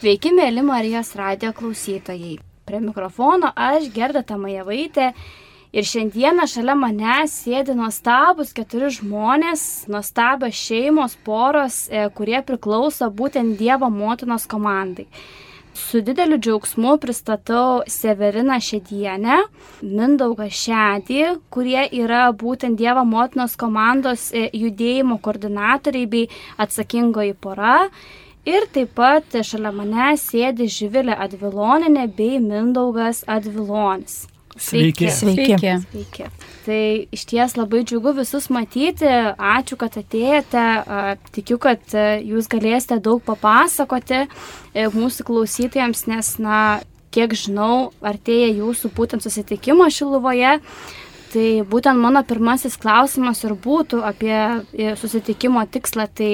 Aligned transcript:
Sveiki, 0.00 0.30
mėly 0.32 0.62
Marijos 0.64 1.10
radio 1.12 1.50
klausytojai. 1.52 2.38
Prie 2.64 2.78
mikrofono 2.80 3.50
aš 3.52 3.90
Gerda 3.92 4.22
Tamajevaitė 4.24 5.10
ir 5.76 5.88
šiandieną 5.90 6.46
šalia 6.48 6.72
mane 6.72 7.16
sėdi 7.28 7.74
nuostabus 7.76 8.54
keturi 8.56 8.88
žmonės, 8.96 9.64
nuostabios 9.92 10.56
šeimos, 10.56 11.18
poros, 11.26 11.82
e, 11.92 12.06
kurie 12.16 12.40
priklauso 12.40 13.10
būtent 13.12 13.60
Dievo 13.60 13.90
motinos 13.92 14.48
komandai. 14.48 15.04
Su 15.76 16.00
dideliu 16.00 16.40
džiaugsmu 16.40 16.96
pristatau 17.04 17.84
Severiną 17.84 18.56
Šedienę, 18.56 19.36
Mindaugą 19.84 20.48
Šedį, 20.48 21.20
kurie 21.52 21.84
yra 22.00 22.24
būtent 22.32 22.80
Dievo 22.80 23.04
motinos 23.04 23.52
komandos 23.60 24.30
e, 24.32 24.48
judėjimo 24.64 25.20
koordinatoriai 25.20 26.08
bei 26.08 26.26
atsakingoji 26.56 27.36
pora 27.36 27.76
Ir 28.50 28.66
taip 28.74 28.96
pat 28.98 29.36
šalia 29.46 29.70
mane 29.74 30.10
sėdi 30.18 30.66
Živilė 30.66 31.14
Adviloninė 31.22 32.08
bei 32.16 32.40
Mindaugas 32.42 33.22
Advilonis. 33.30 34.24
Sveiki. 34.56 35.10
Sveiki. 35.14 35.74
Sveiki. 35.84 36.26
Tai 36.64 36.80
iš 37.14 37.22
ties 37.30 37.54
labai 37.56 37.84
džiugu 37.86 38.12
visus 38.16 38.48
matyti. 38.50 39.08
Ačiū, 39.38 39.78
kad 39.80 39.94
atėjote. 40.00 40.64
Tikiu, 41.36 41.60
kad 41.62 41.94
jūs 42.26 42.50
galėsite 42.50 42.98
daug 43.04 43.22
papasakoti 43.24 44.24
e, 44.24 44.88
mūsų 44.96 45.28
klausytojams, 45.30 46.04
nes, 46.10 46.32
na, 46.42 46.58
kiek 47.14 47.36
žinau, 47.38 47.92
artėja 48.02 48.50
jūsų 48.58 48.90
būtent 48.96 49.24
susitikimo 49.24 49.86
Šiluvoje. 49.94 50.58
Tai 51.30 51.46
būtent 51.70 52.02
mano 52.02 52.24
pirmasis 52.26 52.74
klausimas 52.82 53.44
ir 53.46 53.54
būtų 53.54 54.02
apie 54.02 54.34
e, 54.34 54.96
susitikimo 54.98 55.62
tikslą. 55.70 56.08
Tai 56.10 56.32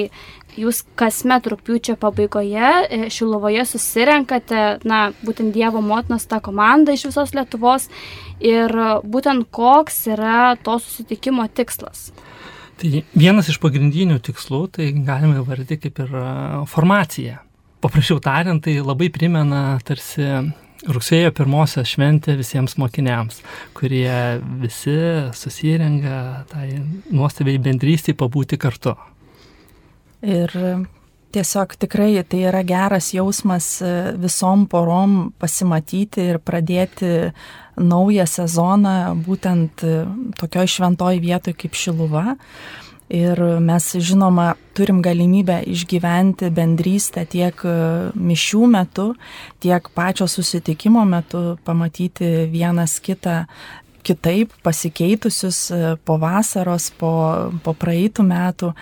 jūs 0.57 0.83
kasmet 0.99 1.47
rūpiučio 1.51 1.97
pabaigoje 2.01 2.71
e, 2.87 2.99
Šilovoje 3.13 3.65
susirenkate, 3.69 4.63
na, 4.87 5.07
būtent 5.23 5.53
Dievo 5.55 5.81
motinos 5.85 6.27
tą 6.29 6.41
komandą 6.43 6.95
iš 6.95 7.07
visos 7.11 7.33
Lietuvos 7.37 7.87
ir 8.43 8.73
būtent 9.05 9.47
koks 9.53 10.05
yra 10.13 10.55
to 10.63 10.77
susitikimo 10.81 11.47
tikslas. 11.47 12.11
Tai 12.77 13.01
vienas 13.17 13.49
iš 13.49 13.57
pagrindinių 13.61 14.19
tikslų, 14.21 14.61
tai 14.75 14.91
galime 14.93 15.39
įvardyti 15.41 15.79
kaip 15.87 16.03
ir 16.03 16.13
formacija. 16.69 17.39
Paprasčiau 17.81 18.21
tariant, 18.21 18.61
tai 18.61 18.77
labai 18.85 19.09
primena 19.13 19.79
tarsi 19.85 20.27
rugsėjo 20.85 21.33
pirmosios 21.35 21.89
šventė 21.89 22.35
visiems 22.37 22.77
mokiniams, 22.77 23.41
kurie 23.77 24.39
visi 24.61 24.97
susirenka 25.37 26.19
tai 26.51 26.67
nuostabiai 27.09 27.61
bendrystį 27.61 28.13
pabūti 28.17 28.59
kartu. 28.61 28.93
Ir 30.25 30.53
tiesiog 31.37 31.75
tikrai 31.77 32.23
tai 32.23 32.41
yra 32.49 32.63
geras 32.65 33.11
jausmas 33.13 33.81
e, 33.81 33.93
visom 34.17 34.65
porom 34.71 35.31
pasimatyti 35.39 36.31
ir 36.31 36.39
pradėti 36.39 37.31
naują 37.77 38.25
sezoną 38.25 38.97
būtent 39.27 39.85
e, 39.85 40.01
tokioj 40.39 40.67
šventoj 40.77 41.21
vietoj 41.23 41.57
kaip 41.57 41.77
Šiluva. 41.77 42.37
Ir 43.07 43.39
mes, 43.63 43.85
žinoma, 44.03 44.57
turim 44.75 44.97
galimybę 44.99 45.61
išgyventi 45.71 46.49
bendrystę 46.51 47.23
tiek 47.29 47.61
e, 47.63 47.75
mišių 48.11 48.67
metu, 48.73 49.13
tiek 49.63 49.87
pačio 49.95 50.27
susitikimo 50.27 51.05
metu, 51.07 51.55
pamatyti 51.63 52.49
vienas 52.51 52.97
kitą 52.99 53.45
kitaip 54.07 54.53
pasikeitusius 54.65 55.59
e, 55.71 55.79
po 56.07 56.17
vasaros, 56.21 56.89
po, 56.99 57.11
po 57.63 57.73
praeitų 57.77 58.25
metų. 58.27 58.73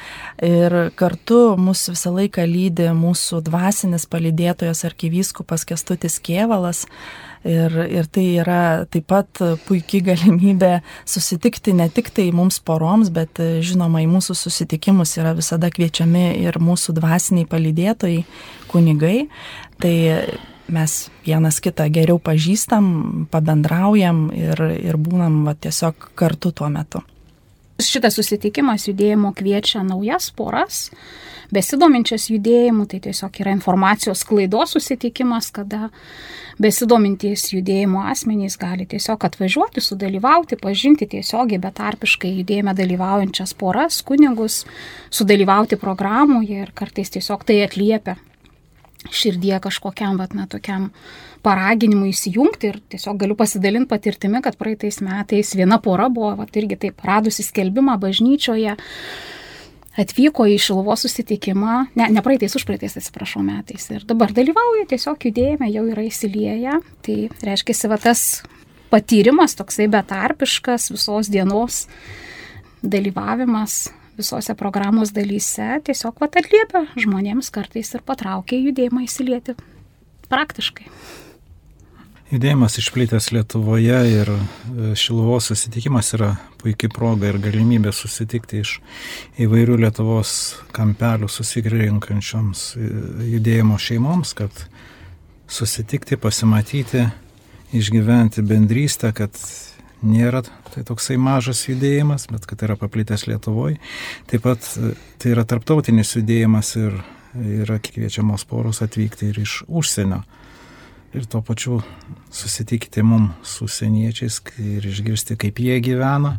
Ir 0.45 0.75
kartu 0.99 1.55
mus 1.59 1.85
visą 1.91 2.13
laiką 2.15 2.45
lydi 2.49 2.89
mūsų 2.95 3.41
dvasinis 3.45 4.07
palydėtojas 4.11 4.85
arkivyskupas 4.87 5.65
Kestutis 5.67 6.19
Kievalas. 6.23 6.85
Ir, 7.45 7.75
ir 7.93 8.07
tai 8.09 8.23
yra 8.41 8.61
taip 8.89 9.05
pat 9.11 9.41
puikiai 9.67 10.01
galimybė 10.07 10.79
susitikti 11.05 11.75
ne 11.77 11.85
tik 11.93 12.09
tai 12.15 12.31
mums 12.33 12.57
poroms, 12.57 13.11
bet 13.13 13.37
e, 13.43 13.59
žinoma, 13.65 14.01
į 14.01 14.09
mūsų 14.15 14.37
susitikimus 14.39 15.13
yra 15.21 15.35
visada 15.37 15.69
kviečiami 15.73 16.25
ir 16.41 16.57
mūsų 16.57 16.97
dvasiniai 16.97 17.45
palydėtojai, 17.49 18.25
kunigai. 18.71 19.17
Tai 19.81 19.95
mes 20.67 21.09
vienas 21.25 21.59
kitą 21.61 21.87
geriau 21.93 22.19
pažįstam, 22.21 23.27
pabendraujam 23.31 24.29
ir, 24.35 24.61
ir 24.81 24.97
būnam 24.97 25.43
va, 25.47 25.53
tiesiog 25.53 26.09
kartu 26.17 26.51
tuo 26.55 26.69
metu. 26.73 27.03
Šitas 27.75 28.15
susitikimas 28.15 28.87
judėjimo 28.87 29.33
kviečia 29.35 29.81
naujas 29.83 30.29
poras, 30.31 30.85
besidominčias 31.51 32.29
judėjimu, 32.31 32.85
tai 32.87 33.01
tiesiog 33.03 33.35
yra 33.43 33.51
informacijos 33.51 34.23
klaidos 34.25 34.77
susitikimas, 34.77 35.49
kada 35.51 35.89
besidomintys 36.61 37.49
judėjimo 37.51 38.05
asmenys 38.07 38.55
gali 38.57 38.87
tiesiog 38.87 39.27
atvažiuoti, 39.27 39.83
sudalyvauti, 39.83 40.55
pažinti 40.61 41.09
tiesiogiai 41.11 41.59
betarpiškai 41.59 42.31
judėjime 42.37 42.71
dalyvaujančias 42.79 43.51
poras, 43.59 43.99
kunigus, 44.07 44.63
sudalyvauti 45.11 45.75
programoje 45.75 46.63
ir 46.63 46.71
kartais 46.73 47.11
tiesiog 47.11 47.43
tai 47.43 47.59
atliepia 47.67 48.15
širdie 49.13 49.57
kažkokiam, 49.63 50.17
vat, 50.21 50.33
na, 50.37 50.47
tokiam 50.49 50.89
paraginimui 51.45 52.09
įsijungti 52.13 52.71
ir 52.71 52.81
tiesiog 52.93 53.19
galiu 53.21 53.37
pasidalinti 53.37 53.91
patirtimi, 53.91 54.41
kad 54.45 54.57
praeitais 54.57 55.01
metais 55.05 55.53
viena 55.57 55.79
pora 55.81 56.09
buvo, 56.09 56.33
vat, 56.41 56.53
irgi 56.57 56.79
taip, 56.87 57.03
radusi 57.05 57.45
skelbimą 57.45 57.99
bažnyčioje, 58.01 58.75
atvyko 60.01 60.47
į 60.51 60.57
Šilovo 60.59 60.95
susitikimą, 60.99 61.75
ne, 61.95 62.09
ne 62.11 62.23
praeitais, 62.25 62.55
už 62.57 62.65
praeitais, 62.67 62.97
atsiprašau, 62.99 63.43
metais. 63.45 63.87
Ir 63.93 64.03
dabar 64.07 64.33
dalyvauja, 64.35 64.89
tiesiog 64.91 65.29
judėjime 65.29 65.69
jau 65.71 65.85
yra 65.93 66.03
įsilieję. 66.09 66.79
Tai 67.05 67.17
reiškia, 67.47 67.77
va 67.91 67.99
tas 68.01 68.25
patyrimas 68.91 69.55
toksai 69.57 69.87
betarpiškas 69.91 70.89
visos 70.93 71.31
dienos 71.31 71.85
dalyvavimas 72.83 73.85
visose 74.17 74.55
programos 74.57 75.13
dalyse 75.15 75.81
tiesiog 75.85 76.17
vat 76.23 76.39
atliepia 76.41 76.85
žmonėms 76.99 77.51
kartais 77.53 77.93
ir 77.95 78.03
patraukia 78.05 78.59
judėjimą 78.61 79.05
įsilieti 79.05 79.55
praktiškai. 80.31 80.89
Judėjimas 82.25 82.79
išplitęs 82.81 83.27
Lietuvoje 83.35 83.97
ir 84.09 84.29
e, 84.33 84.37
Šiluvos 84.97 85.51
susitikimas 85.51 86.07
yra 86.17 86.31
puikia 86.57 86.89
proga 86.89 87.29
ir 87.29 87.37
galimybė 87.37 87.91
susitikti 87.93 88.63
iš 88.63 88.71
įvairių 89.45 89.77
Lietuvos 89.83 90.31
kampelių 90.73 91.29
susikrinkančioms 91.29 92.63
e, 92.79 92.89
judėjimo 93.35 93.77
šeimoms, 93.77 94.33
kad 94.41 94.65
susitikti, 95.45 96.17
pasimatyti, 96.17 97.05
išgyventi 97.77 98.41
bendrystę, 98.41 99.13
kad 99.13 99.37
nėra 100.03 100.41
tai 100.73 100.83
toksai 100.87 101.17
mažas 101.21 101.63
judėjimas, 101.69 102.27
bet 102.31 102.47
kad 102.49 102.63
yra 102.65 102.75
paplitęs 102.79 103.27
Lietuvoje. 103.29 103.79
Taip 104.29 104.45
pat 104.45 104.65
e, 104.79 104.95
tai 105.21 105.35
yra 105.35 105.45
tarptautinis 105.47 106.15
judėjimas 106.17 106.75
ir 106.79 106.97
yra 107.35 107.79
kviečiamos 107.83 108.45
poros 108.47 108.81
atvykti 108.85 109.31
ir 109.31 109.41
iš 109.43 109.61
užsienio. 109.67 110.23
Ir 111.15 111.27
tuo 111.31 111.39
pačiu 111.45 111.79
susitikti 112.31 113.03
mum 113.03 113.29
su 113.43 113.67
seniečiais 113.71 114.41
ir 114.59 114.87
išgirsti, 114.87 115.37
kaip 115.39 115.59
jie 115.63 115.77
gyvena, 115.83 116.35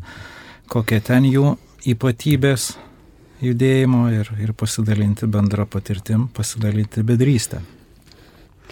kokie 0.68 1.00
ten 1.00 1.24
jų 1.24 1.54
ypatybės 1.88 2.74
judėjimo 3.40 4.08
ir, 4.12 4.28
ir 4.40 4.52
pasidalinti 4.56 5.28
bendrą 5.28 5.64
patirtim, 5.68 6.28
pasidalinti 6.36 7.04
bedrystę. 7.06 7.62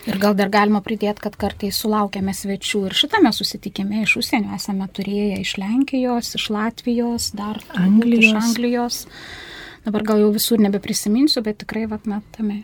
Ir 0.05 0.19
gal 0.21 0.35
dar 0.37 0.51
galima 0.53 0.83
pridėti, 0.85 1.23
kad 1.25 1.37
kartais 1.41 1.79
sulaukiame 1.81 2.35
svečių 2.37 2.83
ir 2.91 2.97
šitame 2.99 3.33
susitikime 3.33 4.03
iš 4.05 4.19
užsienio 4.21 4.53
esame 4.57 4.89
turėję 4.93 5.41
iš 5.41 5.55
Lenkijos, 5.63 6.35
iš 6.37 6.51
Latvijos, 6.53 7.31
dar 7.37 7.63
Anglijos. 7.73 8.25
iš 8.25 8.37
Anglijos. 8.43 9.01
Dabar 9.85 10.05
gal 10.05 10.21
jau 10.21 10.31
visur 10.33 10.61
nebeprisiminsiu, 10.61 11.41
bet 11.45 11.63
tikrai 11.65 11.87
vat, 11.89 12.05
metame. 12.09 12.63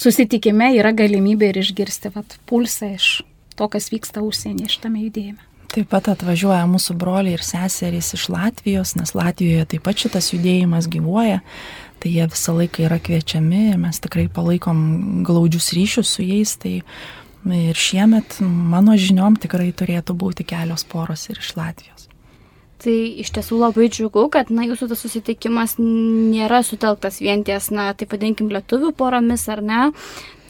Susitikime 0.00 0.74
yra 0.76 0.92
galimybė 0.96 1.52
ir 1.52 1.62
išgirsti 1.62 2.12
vat, 2.14 2.36
pulsą 2.48 2.94
iš 2.98 3.08
to, 3.56 3.68
kas 3.72 3.90
vyksta 3.92 4.24
užsienyje 4.24 4.76
šitame 4.76 5.04
judėjime. 5.06 5.40
Taip 5.74 5.88
pat 5.90 6.06
atvažiuoja 6.12 6.62
mūsų 6.70 6.94
broliai 7.00 7.34
ir 7.34 7.42
seserys 7.42 8.12
iš 8.14 8.28
Latvijos, 8.30 8.92
nes 8.94 9.10
Latvijoje 9.16 9.64
taip 9.72 9.82
pat 9.88 9.98
šitas 10.04 10.30
judėjimas 10.30 10.86
gyvuoja 10.90 11.40
tai 12.02 12.14
jie 12.16 12.28
visą 12.30 12.56
laiką 12.58 12.86
yra 12.88 12.98
kviečiami 13.02 13.62
ir 13.72 13.80
mes 13.80 14.00
tikrai 14.02 14.26
palaikom 14.32 15.24
glaudžius 15.26 15.72
ryšius 15.76 16.16
su 16.16 16.26
jais. 16.26 16.56
Tai 16.60 16.78
ir 17.52 17.76
šiemet 17.76 18.38
mano 18.44 18.96
žiniom 18.96 19.36
tikrai 19.40 19.70
turėtų 19.76 20.16
būti 20.16 20.46
kelios 20.48 20.86
poros 20.88 21.28
ir 21.28 21.40
iš 21.42 21.54
Latvijos. 21.58 22.08
Tai 22.84 22.92
iš 23.22 23.30
tiesų 23.32 23.56
labai 23.62 23.86
džiugu, 23.88 24.26
kad 24.32 24.50
na, 24.52 24.66
jūsų 24.68 24.90
tas 24.90 25.00
susitikimas 25.00 25.78
nėra 25.78 26.60
sutelktas 26.66 27.16
vien 27.22 27.44
ties, 27.46 27.70
na, 27.72 27.86
taip 27.96 28.12
vadinkim, 28.12 28.50
lietuvių 28.52 28.90
poromis 28.98 29.46
ar 29.48 29.62
ne. 29.64 29.86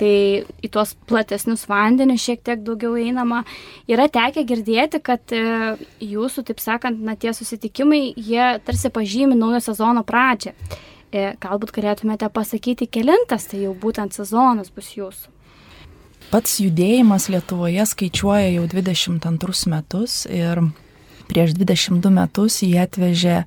Tai 0.01 0.15
į 0.43 0.71
tuos 0.75 0.97
platesnius 1.07 1.69
vandenius 1.71 2.25
šiek 2.25 2.41
tiek 2.43 2.65
daugiau 2.67 2.97
einama. 2.99 3.45
Yra 3.87 4.09
tekę 4.11 4.43
girdėti, 4.49 4.99
kad 5.05 5.31
e, 5.31 5.77
jūsų, 6.03 6.43
taip 6.49 6.65
sakant, 6.65 6.99
na, 7.07 7.15
tie 7.15 7.31
susitikimai, 7.37 8.09
jie 8.19 8.49
tarsi 8.67 8.91
pažymi 8.91 9.39
naujo 9.39 9.63
sezono 9.69 10.03
pradžią. 10.03 10.57
E, 11.15 11.29
galbūt 11.39 11.71
galėtumėte 11.77 12.27
pasakyti, 12.35 12.89
kelintas 12.91 13.47
tai 13.47 13.61
jau 13.63 13.75
būtent 13.79 14.17
sezonas 14.17 14.73
bus 14.75 14.91
jūsų. 14.97 15.31
pats 16.33 16.57
judėjimas 16.59 17.29
Lietuvoje 17.31 17.85
skaičiuoja 17.87 18.49
jau 18.57 18.65
22 18.67 19.69
metus 19.71 20.25
ir 20.27 20.59
prieš 21.29 21.55
22 21.55 22.11
metus 22.11 22.57
jį 22.65 22.73
atvežė 22.83 23.45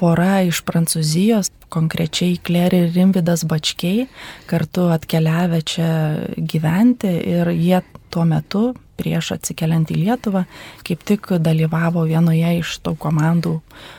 pora 0.00 0.40
iš 0.46 0.62
Prancūzijos, 0.64 1.52
konkrečiai 1.68 2.38
Klerį 2.40 2.86
ir 2.86 2.94
Rimvidas 2.96 3.44
Bačkiai, 3.44 4.08
kartu 4.48 4.88
atkeliavę 4.94 5.60
čia 5.68 5.90
gyventi 6.36 7.12
ir 7.34 7.52
jie 7.52 7.82
tuo 8.08 8.24
metu, 8.24 8.64
prieš 8.96 9.34
atsikeliant 9.36 9.90
į 9.92 10.00
Lietuvą, 10.06 10.46
kaip 10.86 11.04
tik 11.04 11.32
dalyvavo 11.42 12.06
vienoje 12.08 12.58
iš 12.62 12.78
tų 12.84 12.96
komandų 13.04 13.58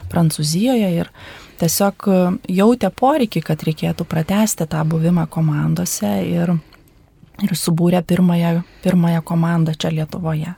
Prancūzijoje 0.10 0.92
ir 0.98 1.14
tiesiog 1.64 2.10
jautė 2.52 2.92
poreikį, 2.92 3.46
kad 3.48 3.64
reikėtų 3.66 4.08
pratesti 4.10 4.68
tą 4.70 4.84
buvimą 4.88 5.26
komandose 5.32 6.12
ir, 6.28 6.54
ir 7.44 7.56
subūrė 7.58 8.04
pirmąją, 8.06 8.60
pirmąją 8.84 9.24
komandą 9.32 9.74
čia 9.80 9.94
Lietuvoje. 9.96 10.54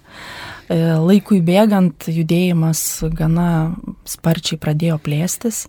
E, 0.66 0.78
laikui 0.98 1.44
bėgant 1.46 2.08
judėjimas 2.10 2.80
gana 3.14 3.76
sparčiai 4.10 4.58
pradėjo 4.58 4.98
plėstis 5.06 5.66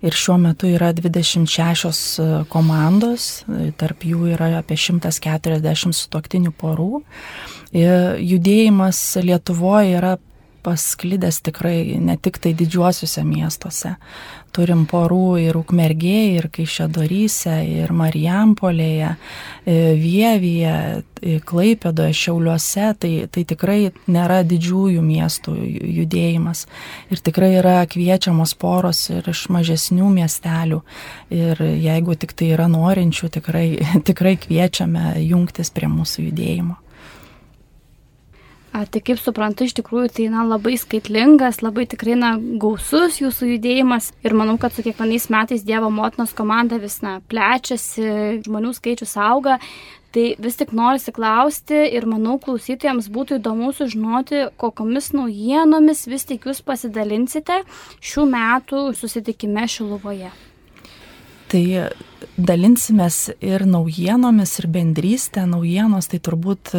ir 0.00 0.16
šiuo 0.16 0.38
metu 0.40 0.70
yra 0.72 0.94
26 0.96 1.84
e, 2.24 2.28
komandos, 2.48 3.26
e, 3.44 3.74
tarp 3.76 4.06
jų 4.08 4.30
yra 4.32 4.54
apie 4.62 4.78
140 4.80 5.92
sutoktinių 5.98 6.54
porų. 6.56 7.02
Judėjimas 7.68 9.02
Lietuvoje 9.20 9.98
yra 9.98 10.14
pasklidęs 10.62 11.40
tikrai 11.46 11.98
ne 12.02 12.16
tik 12.20 12.38
tai 12.42 12.54
didžiuosiuose 12.56 13.24
miestuose. 13.26 13.94
Turim 14.54 14.86
porų 14.88 15.36
ir 15.42 15.58
Ukmergėje, 15.58 16.38
ir 16.38 16.46
Kaišėdoryse, 16.52 17.52
ir 17.68 17.92
Marijampolėje, 17.94 19.10
e, 19.68 19.76
Vievyje, 20.00 21.02
Klaipėdoje, 21.46 22.16
Šiauliuose. 22.16 22.88
Tai, 22.98 23.12
tai 23.28 23.44
tikrai 23.52 23.78
nėra 24.08 24.40
didžiųjų 24.48 25.04
miestų 25.04 25.54
judėjimas. 26.00 26.64
Ir 27.12 27.22
tikrai 27.28 27.52
yra 27.60 27.76
kviečiamos 27.90 28.56
poros 28.58 29.04
ir 29.12 29.28
iš 29.28 29.46
mažesnių 29.52 30.10
miestelių. 30.16 30.82
Ir 31.34 31.62
jeigu 31.84 32.16
tik 32.18 32.32
tai 32.32 32.52
yra 32.56 32.70
norinčių, 32.72 33.32
tikrai, 33.38 33.68
tikrai 34.08 34.38
kviečiame 34.40 35.18
jungtis 35.28 35.74
prie 35.74 35.92
mūsų 35.92 36.30
judėjimo. 36.30 36.80
A, 38.68 38.84
tai 38.84 39.00
kaip 39.00 39.16
suprantu, 39.16 39.64
iš 39.64 39.72
tikrųjų 39.78 40.10
tai 40.12 40.26
na, 40.28 40.42
labai 40.44 40.74
skaitlingas, 40.76 41.62
labai 41.64 41.86
tikrai 41.88 42.18
na, 42.20 42.34
gausus 42.60 43.16
jūsų 43.22 43.54
judėjimas 43.54 44.10
ir 44.26 44.34
manau, 44.36 44.58
kad 44.60 44.74
su 44.76 44.84
kiekvienais 44.84 45.30
metais 45.32 45.64
Dievo 45.64 45.88
motinos 45.90 46.34
komanda 46.36 46.76
vis 46.82 46.98
na, 47.00 47.18
plečiasi, 47.32 48.42
žmonių 48.44 48.74
skaičius 48.76 49.16
auga. 49.24 49.56
Tai 50.12 50.24
vis 50.40 50.56
tik 50.56 50.70
noriu 50.72 51.12
klausti 51.12 51.80
ir 51.96 52.06
manau 52.08 52.38
klausytojams 52.40 53.10
būtų 53.12 53.40
įdomu 53.40 53.74
sužinoti, 53.76 54.46
kokiamis 54.60 55.12
naujienomis 55.16 56.06
vis 56.08 56.24
tik 56.28 56.48
jūs 56.48 56.62
pasidalinsite 56.64 57.60
šių 58.00 58.28
metų 58.32 58.84
susitikime 58.96 59.68
Šiluvoje. 59.68 60.32
Tai 61.48 61.64
dalinsimės 62.38 63.30
ir 63.42 63.64
naujienomis, 63.66 64.52
ir 64.60 64.68
bendrystę. 64.70 65.46
Naujienos 65.48 66.10
tai 66.10 66.20
turbūt 66.22 66.72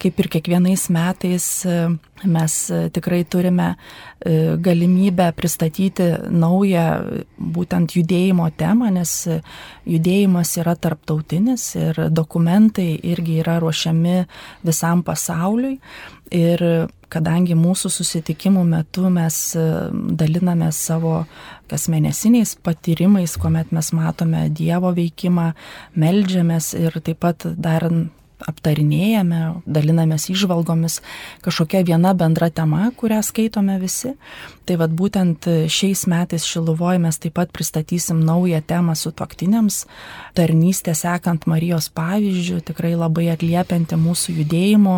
kaip 0.00 0.20
ir 0.20 0.28
kiekvienais 0.34 0.88
metais 0.92 1.46
mes 2.24 2.56
tikrai 2.92 3.22
turime 3.24 3.70
e, 3.70 4.56
galimybę 4.60 5.30
pristatyti 5.36 6.10
naują 6.28 6.84
būtent 7.40 7.96
judėjimo 7.96 8.50
temą, 8.60 8.90
nes 8.92 9.14
judėjimas 9.88 10.52
yra 10.60 10.76
tarptautinis 10.76 11.64
ir 11.80 12.02
dokumentai 12.12 12.92
irgi 13.14 13.40
yra 13.40 13.56
ruošiami 13.62 14.18
visam 14.66 15.04
pasauliui. 15.06 15.78
Ir 16.30 16.62
kadangi 17.10 17.56
mūsų 17.58 17.90
susitikimų 17.92 18.64
metu 18.68 19.10
mes 19.12 19.38
e, 19.58 19.64
daliname 19.90 20.70
savo 20.74 21.24
kasmėnesiniais 21.70 22.56
patyrimais, 22.64 23.36
kuomet 23.40 23.74
mes 23.74 23.92
matome 23.96 24.46
Dievo 24.54 24.92
veikimą, 24.96 25.50
melžiamės 25.98 26.72
ir 26.78 27.00
taip 27.04 27.22
pat 27.26 27.46
dar 27.58 27.88
aptarinėjame, 28.48 29.40
dalinamės 29.66 30.28
išvalgomis, 30.32 31.00
kažkokia 31.44 31.82
viena 31.86 32.14
bendra 32.14 32.50
tema, 32.50 32.88
kurią 32.96 33.20
skaitome 33.26 33.78
visi. 33.82 34.14
Tai 34.70 34.76
vad 34.78 34.92
būtent 34.94 35.48
šiais 35.72 36.04
metais 36.06 36.44
Šiluvoje 36.46 37.00
mes 37.02 37.16
taip 37.18 37.34
pat 37.34 37.50
pristatysim 37.50 38.20
naują 38.22 38.60
temą 38.62 38.94
su 38.94 39.10
toktiniams, 39.10 39.82
tarnystė 40.38 40.94
sekant 40.94 41.48
Marijos 41.50 41.88
pavyzdžių, 41.96 42.60
tikrai 42.68 42.92
labai 42.94 43.26
atliepianti 43.32 43.98
mūsų 43.98 44.36
judėjimo 44.40 44.96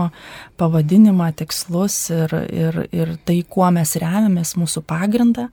pavadinimą, 0.61 1.31
tikslus 1.39 1.97
ir, 2.13 2.35
ir, 2.53 2.79
ir 2.93 3.15
tai, 3.25 3.39
kuo 3.49 3.71
mes 3.75 3.95
remiamės, 3.97 4.55
mūsų 4.61 4.85
pagrindą. 4.87 5.49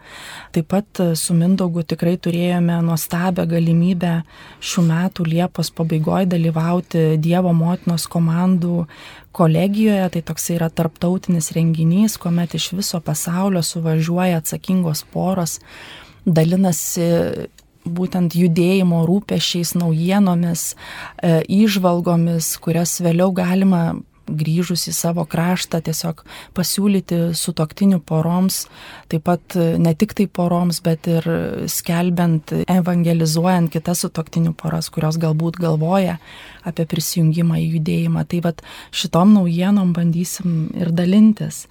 Taip 0.56 0.68
pat 0.74 1.02
su 1.16 1.38
Mindaugu 1.38 1.86
tikrai 1.88 2.18
turėjome 2.20 2.82
nuostabią 2.86 3.48
galimybę 3.50 4.14
šių 4.60 4.86
metų 4.90 5.30
Liepos 5.30 5.72
pabaigoje 5.76 6.28
dalyvauti 6.36 7.06
Dievo 7.24 7.54
motinos 7.80 8.08
komandų 8.08 8.88
kolegijoje, 9.32 10.10
tai 10.12 10.22
toks 10.22 10.50
yra 10.52 10.70
tarptautinis 10.70 11.52
renginys, 11.56 12.18
kuomet 12.18 12.54
iš 12.56 12.74
viso 12.74 13.00
pasaulio 13.00 13.62
suvažiuoja 13.62 14.38
atsakingos 14.38 15.06
poros, 15.12 15.60
dalinasi 16.26 17.48
būtent 17.86 18.36
judėjimo 18.36 19.06
rūpešiais, 19.08 19.76
naujienomis, 19.76 20.76
e, 21.24 21.42
įžvalgomis, 21.48 22.58
kurias 22.60 23.00
vėliau 23.02 23.32
galima 23.32 23.96
grįžus 24.40 24.88
į 24.90 24.94
savo 24.96 25.26
kraštą 25.30 25.82
tiesiog 25.86 26.24
pasiūlyti 26.58 27.20
sutoktinių 27.38 28.02
poroms, 28.06 28.64
taip 29.12 29.26
pat 29.30 29.58
e, 29.58 29.78
ne 29.82 29.94
tik 29.98 30.16
tai 30.18 30.28
poroms, 30.28 30.82
bet 30.86 31.10
ir 31.12 31.26
skelbiant, 31.72 32.54
evangelizuojant 32.70 33.72
kitas 33.74 34.06
sutoktinių 34.06 34.54
poras, 34.60 34.92
kurios 34.94 35.20
galbūt 35.22 35.60
galvoja 35.62 36.20
apie 36.68 36.86
prisijungimą 36.90 37.60
į 37.64 37.70
judėjimą. 37.78 38.26
Tai 38.30 38.44
vad 38.50 38.62
šitom 38.96 39.34
naujienom 39.38 39.94
bandysim 39.96 40.70
ir 40.78 40.94
dalintis. 40.96 41.66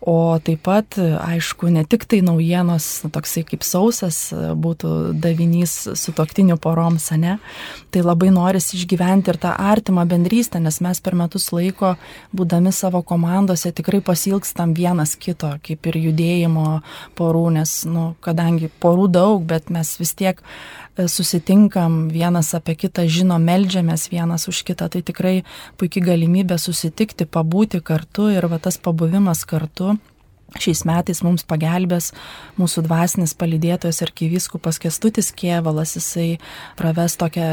O 0.00 0.38
taip 0.38 0.60
pat, 0.62 0.94
aišku, 0.94 1.66
ne 1.74 1.82
tik 1.82 2.04
tai 2.06 2.20
naujienos, 2.22 2.84
toksai 3.10 3.42
kaip 3.48 3.64
sausas 3.66 4.28
būtų 4.30 5.18
davinys 5.18 5.74
su 5.98 6.14
toktiniu 6.14 6.54
poroms, 6.62 7.08
ne, 7.18 7.38
tai 7.90 8.04
labai 8.06 8.30
norisi 8.30 8.76
išgyventi 8.78 9.32
ir 9.32 9.40
tą 9.42 9.56
artimą 9.58 10.06
bendrystę, 10.06 10.62
nes 10.62 10.78
mes 10.84 11.02
per 11.02 11.18
metus 11.18 11.50
laiko, 11.50 11.96
būdami 12.30 12.70
savo 12.70 13.02
komandose, 13.02 13.74
tikrai 13.74 13.98
pasilgstam 14.06 14.76
vienas 14.78 15.16
kito, 15.18 15.50
kaip 15.66 15.90
ir 15.90 15.98
judėjimo 16.06 16.78
porų, 17.18 17.48
nes, 17.58 17.80
nu, 17.90 18.12
kadangi 18.22 18.70
porų 18.78 19.10
daug, 19.18 19.42
bet 19.50 19.66
mes 19.74 19.96
vis 19.98 20.14
tiek 20.14 20.46
susitinkam, 21.06 22.08
vienas 22.10 22.50
apie 22.58 22.74
kitą 22.74 23.06
žino, 23.06 23.38
melžiamės 23.38 24.08
vienas 24.10 24.48
už 24.50 24.64
kitą, 24.66 24.88
tai 24.90 25.02
tikrai 25.06 25.34
puikia 25.78 26.02
galimybė 26.10 26.58
susitikti, 26.58 27.28
pabūti 27.28 27.82
kartu 27.84 28.30
ir 28.34 28.48
va 28.50 28.58
tas 28.58 28.80
pabuvimas 28.82 29.44
kartu 29.48 29.98
Šiais 30.56 30.80
metais 30.88 31.18
mums 31.20 31.42
pagelbės 31.44 32.06
mūsų 32.56 32.86
dvasinis 32.86 33.34
palydėtojas 33.36 34.00
ir 34.00 34.12
kyviskupas 34.16 34.80
Kestutis 34.80 35.28
Kievalas, 35.36 35.92
jisai 35.98 36.38
praves 36.78 37.18
tokią 37.20 37.50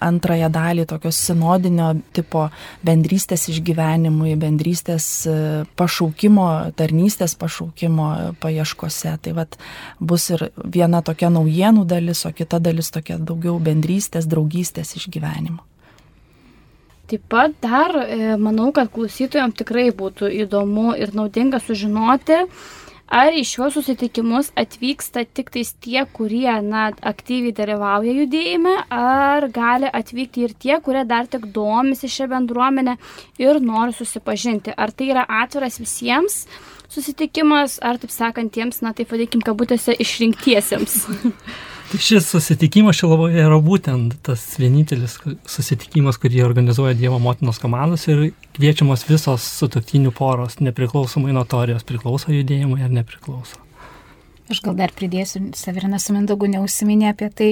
antrąją 0.00 0.48
dalį 0.54 0.86
tokios 0.88 1.20
sinodinio 1.20 1.90
tipo 2.16 2.46
bendrystės 2.86 3.44
išgyvenimui, 3.52 4.32
bendrystės 4.40 5.10
e, 5.28 5.38
pašaukimo, 5.76 6.48
tarnystės 6.80 7.36
pašaukimo 7.36 8.10
paieškose. 8.40 9.18
Tai 9.20 9.36
vad 9.36 9.60
bus 10.00 10.30
ir 10.32 10.48
viena 10.64 11.04
tokia 11.04 11.28
naujienų 11.34 11.84
dalis, 11.92 12.24
o 12.24 12.32
kita 12.32 12.62
dalis 12.64 12.88
tokia 12.94 13.20
daugiau 13.20 13.60
bendrystės, 13.60 14.24
draugystės 14.30 14.96
išgyvenimo. 14.96 15.69
Taip 17.10 17.24
pat 17.26 17.56
dar 17.58 17.96
e, 18.04 18.36
manau, 18.38 18.68
kad 18.74 18.92
klausytojams 18.94 19.56
tikrai 19.58 19.88
būtų 19.90 20.28
įdomu 20.44 20.92
ir 20.94 21.10
naudinga 21.18 21.58
sužinoti, 21.58 22.36
ar 23.10 23.34
į 23.34 23.42
šiuos 23.50 23.74
susitikimus 23.74 24.52
atvyksta 24.62 25.24
tik 25.26 25.50
tais 25.50 25.72
tie, 25.82 26.04
kurie 26.14 26.52
na, 26.62 26.84
aktyviai 27.10 27.54
dalyvauja 27.56 28.14
judėjime, 28.14 28.76
ar 28.94 29.48
gali 29.50 29.90
atvykti 29.90 30.46
ir 30.46 30.54
tie, 30.54 30.76
kurie 30.84 31.02
dar 31.02 31.26
tik 31.26 31.48
domisi 31.56 32.06
šią 32.06 32.30
bendruomenę 32.36 32.94
ir 33.42 33.58
nori 33.58 33.96
susipažinti. 33.96 34.76
Ar 34.78 34.94
tai 34.94 35.10
yra 35.10 35.26
atviras 35.42 35.80
visiems 35.82 36.44
susitikimas, 36.90 37.80
ar 37.82 37.98
taip 37.98 38.14
sakant, 38.14 38.54
tiems, 38.54 38.84
na 38.86 38.94
taip 38.94 39.10
vadinkim, 39.10 39.42
kabutėse 39.42 39.98
išrinktiesiems. 40.06 41.00
Tai 41.90 41.98
šis 41.98 42.28
susitikimas 42.30 42.94
Šilovoje 43.00 43.40
yra 43.42 43.56
būtent 43.66 44.12
tas 44.22 44.44
vienintelis 44.62 45.16
susitikimas, 45.50 46.20
kurį 46.22 46.44
organizuoja 46.46 46.94
Dievo 46.94 47.18
motinos 47.18 47.58
komandos 47.58 48.06
ir 48.06 48.28
kviečiamos 48.54 49.02
visos 49.08 49.42
sutoktinių 49.58 50.12
poros, 50.14 50.60
nepriklausomai 50.62 51.34
nuo 51.34 51.42
to, 51.50 51.58
ar 51.58 51.72
jos 51.74 51.86
priklauso 51.88 52.30
judėjimui 52.30 52.84
ar 52.86 52.94
nepriklauso. 52.94 53.58
Aš 54.50 54.62
gal 54.62 54.78
dar 54.78 54.94
pridėsiu, 54.94 55.48
Severinas 55.58 56.06
Mindogu 56.14 56.46
neusiminė 56.50 57.10
apie 57.10 57.32
tai. 57.34 57.50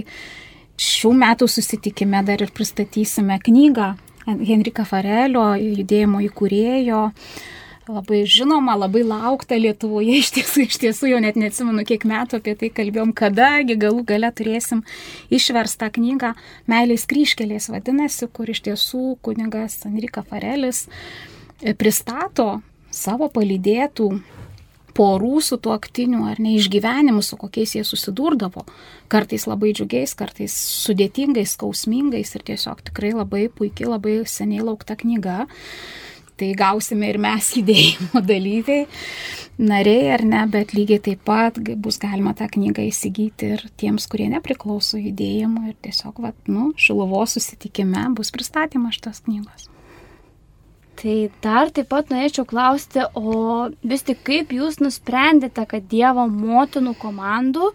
Šių 0.78 1.10
metų 1.18 1.50
susitikime 1.50 2.22
dar 2.22 2.38
ir 2.44 2.54
pristatysime 2.54 3.40
knygą 3.42 3.96
Henrika 4.28 4.86
Farelio, 4.86 5.48
judėjimo 5.58 6.22
įkūrėjo 6.28 7.08
labai 7.88 8.22
žinoma, 8.28 8.76
labai 8.78 9.02
laukta 9.06 9.56
Lietuvoje, 9.58 10.18
iš 10.20 10.30
tiesų, 10.36 10.64
iš 10.68 10.78
tiesų 10.82 11.12
jau 11.12 11.20
net 11.24 11.38
neatsimenu, 11.40 11.84
kiek 11.88 12.04
metų 12.08 12.40
apie 12.40 12.54
tai 12.60 12.70
kalbėjom, 12.74 13.12
kadagi 13.16 13.78
galų 13.80 14.04
gale 14.08 14.30
turėsim 14.32 14.84
išverstą 15.34 15.90
knygą 15.96 16.34
Meilės 16.70 17.06
kryškelės 17.10 17.70
vadinasi, 17.72 18.28
kur 18.32 18.50
iš 18.52 18.64
tiesų 18.68 19.18
kunigas 19.24 19.80
Enrika 19.88 20.24
Farelis 20.26 20.86
e, 20.86 21.74
pristato 21.74 22.58
savo 22.94 23.30
palydėtų 23.32 24.10
porų 24.98 25.38
su 25.44 25.58
tuo 25.62 25.76
aktiniu 25.76 26.24
ar 26.26 26.40
neišgyvenimu, 26.42 27.22
su 27.22 27.38
kokiais 27.38 27.76
jie 27.76 27.84
susidurdavo. 27.86 28.64
Kartais 29.12 29.46
labai 29.46 29.70
džiugiais, 29.76 30.16
kartais 30.18 30.56
sudėtingais, 30.82 31.54
skausmingais 31.54 32.34
ir 32.34 32.44
tiesiog 32.50 32.82
tikrai 32.90 33.14
labai 33.14 33.46
puikiai, 33.52 33.92
labai 33.92 34.20
seniai 34.26 34.66
laukta 34.66 34.98
knyga 34.98 35.44
tai 36.38 36.52
gausime 36.58 37.10
ir 37.12 37.18
mes 37.22 37.50
judėjimo 37.58 38.22
dalyviai, 38.24 38.86
nariai 39.58 40.12
ar 40.14 40.24
ne, 40.26 40.44
bet 40.52 40.74
lygiai 40.76 41.02
taip 41.10 41.24
pat 41.28 41.58
bus 41.82 41.98
galima 42.02 42.34
tą 42.38 42.48
knygą 42.54 42.86
įsigyti 42.88 43.54
ir 43.56 43.64
tiems, 43.80 44.06
kurie 44.10 44.28
nepriklauso 44.32 45.00
judėjimui 45.00 45.72
ir 45.72 45.80
tiesiog, 45.84 46.22
vat, 46.22 46.38
nu, 46.46 46.70
šiluvos 46.78 47.36
susitikime 47.36 48.06
bus 48.18 48.32
pristatymas 48.34 49.00
šitos 49.00 49.24
knygos. 49.26 49.68
Tai 50.98 51.16
dar 51.44 51.70
taip 51.70 51.86
pat 51.92 52.08
norėčiau 52.10 52.42
klausti, 52.48 53.04
o 53.14 53.68
vis 53.86 54.02
tik 54.06 54.24
kaip 54.26 54.50
jūs 54.50 54.80
nusprendėte, 54.82 55.62
kad 55.70 55.84
Dievo 55.90 56.24
motinų 56.26 56.96
komandų 56.98 57.68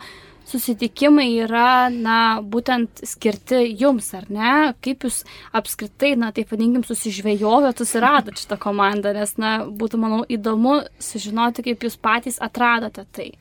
susitikimai 0.49 1.27
yra, 1.43 1.89
na, 1.93 2.17
būtent 2.41 3.03
skirti 3.07 3.61
jums, 3.79 4.11
ar 4.17 4.27
ne? 4.33 4.51
Kaip 4.83 5.07
jūs 5.07 5.21
apskritai, 5.55 6.13
na, 6.19 6.33
taip 6.35 6.51
vadinkim, 6.53 6.83
susižvėjovėt, 6.87 7.81
susiradot 7.81 8.39
šitą 8.39 8.59
komandą, 8.61 9.13
nes, 9.15 9.35
na, 9.41 9.55
būtų, 9.67 10.01
manau, 10.01 10.21
įdomu 10.27 10.81
sužinoti, 11.01 11.65
kaip 11.69 11.87
jūs 11.87 11.97
patys 12.01 12.39
atradote 12.43 13.07
tai. 13.15 13.31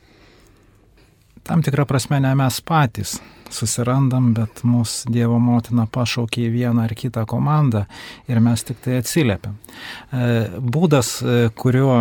Tam 1.42 1.62
tikrą 1.64 1.88
prasme 1.90 2.20
ne 2.22 2.30
mes 2.38 2.60
patys 2.62 3.16
susirandam, 3.52 4.30
bet 4.36 4.62
mūsų 4.64 5.10
Dievo 5.12 5.40
motina 5.42 5.88
pašaukė 5.90 6.46
į 6.46 6.52
vieną 6.54 6.86
ar 6.86 6.94
kitą 6.96 7.24
komandą 7.28 7.84
ir 8.30 8.40
mes 8.40 8.62
tik 8.64 8.78
tai 8.84 9.00
atsiliepiam. 9.02 9.58
E, 9.58 10.28
būdas, 10.62 11.16
e, 11.20 11.50
kuriuo 11.58 11.96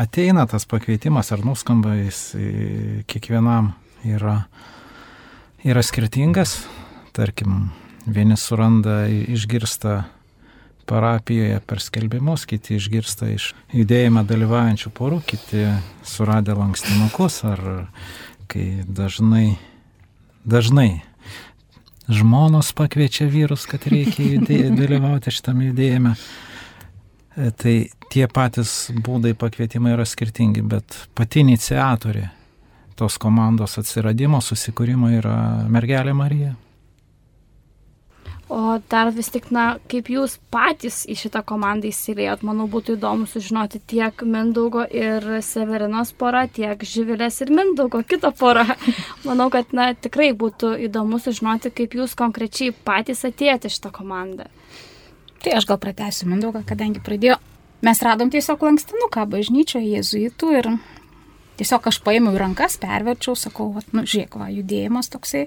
ateina 0.00 0.46
tas 0.48 0.64
pakvietimas 0.66 1.28
ar 1.34 1.44
nuskamba 1.44 1.92
jis 2.00 2.22
kiekvienam 3.10 3.74
yra, 4.04 4.44
yra 5.64 5.82
skirtingas. 5.82 6.60
Tarkim, 7.12 7.70
vieni 8.06 8.36
suranda, 8.36 9.04
išgirsta 9.08 10.04
parapijoje 10.90 11.60
per 11.66 11.82
skelbimus, 11.82 12.46
kiti 12.50 12.74
išgirsta 12.78 13.28
iš 13.30 13.52
judėjime 13.74 14.24
dalyvaujančių 14.26 14.90
porų, 14.96 15.20
kiti 15.26 15.66
suradę 16.06 16.56
lankstinukus 16.58 17.42
ar 17.46 17.62
kai 18.50 18.82
dažnai, 18.88 19.54
dažnai 20.42 21.02
žmonos 22.10 22.72
pakviečia 22.74 23.28
vyrus, 23.30 23.68
kad 23.70 23.86
reikia 23.90 24.32
judėj, 24.34 24.72
dalyvauti 24.80 25.34
šitam 25.34 25.62
judėjime. 25.68 26.16
Tai 27.60 27.74
tie 28.10 28.26
patys 28.26 28.90
būdai 28.90 29.36
pakvietimai 29.38 29.94
yra 29.94 30.04
skirtingi, 30.08 30.64
bet 30.66 30.98
pati 31.14 31.44
iniciatorė 31.44 32.26
tos 33.00 33.16
komandos 33.20 33.78
atsiradimo, 33.80 34.42
susikūrimo 34.44 35.12
yra 35.16 35.36
mergelė 35.72 36.12
Marija. 36.16 36.56
O 38.50 38.80
dar 38.90 39.12
vis 39.14 39.28
tik, 39.30 39.44
na, 39.54 39.76
kaip 39.86 40.08
jūs 40.10 40.32
patys 40.50 41.04
į 41.06 41.14
šitą 41.20 41.44
komandą 41.46 41.86
įsiliejot, 41.86 42.40
manau, 42.42 42.64
būtų 42.72 42.96
įdomu 42.96 43.28
sužinoti 43.30 43.78
tiek 43.92 44.24
Mindaugo 44.26 44.82
ir 44.90 45.22
Severinos 45.46 46.10
pora, 46.18 46.42
tiek 46.50 46.82
Živilės 46.82 47.38
ir 47.44 47.52
Mindaugo 47.54 48.02
kito 48.02 48.32
pora. 48.34 48.66
Manau, 49.28 49.46
kad, 49.54 49.70
na, 49.70 49.92
tikrai 49.94 50.32
būtų 50.34 50.72
įdomu 50.88 51.22
sužinoti, 51.22 51.70
kaip 51.70 51.94
jūs 51.94 52.18
konkrečiai 52.18 52.74
patys 52.74 53.22
atėjote 53.28 53.70
šitą 53.70 53.94
komandą. 53.94 54.50
Tai 55.44 55.54
aš 55.60 55.70
gal 55.70 55.78
pratęsiu 55.86 56.26
Mindaugą, 56.26 56.66
kadangi 56.66 56.98
pradėjo. 57.06 57.38
Mes 57.86 58.02
radom 58.02 58.34
tiesiog 58.34 58.66
lankstinuką 58.66 59.28
bažnyčioje 59.30 59.94
jėzuitų 59.94 60.50
ir 60.58 60.74
Tiesiog 61.60 61.90
aš 61.90 62.00
paėmiau 62.00 62.32
į 62.32 62.40
rankas, 62.40 62.78
perverčiau, 62.80 63.36
sakau, 63.36 63.68
va, 63.74 63.84
nu, 63.92 64.06
žiūrėk, 64.08 64.38
va, 64.40 64.48
judėjimas 64.48 65.12
toksai. 65.12 65.44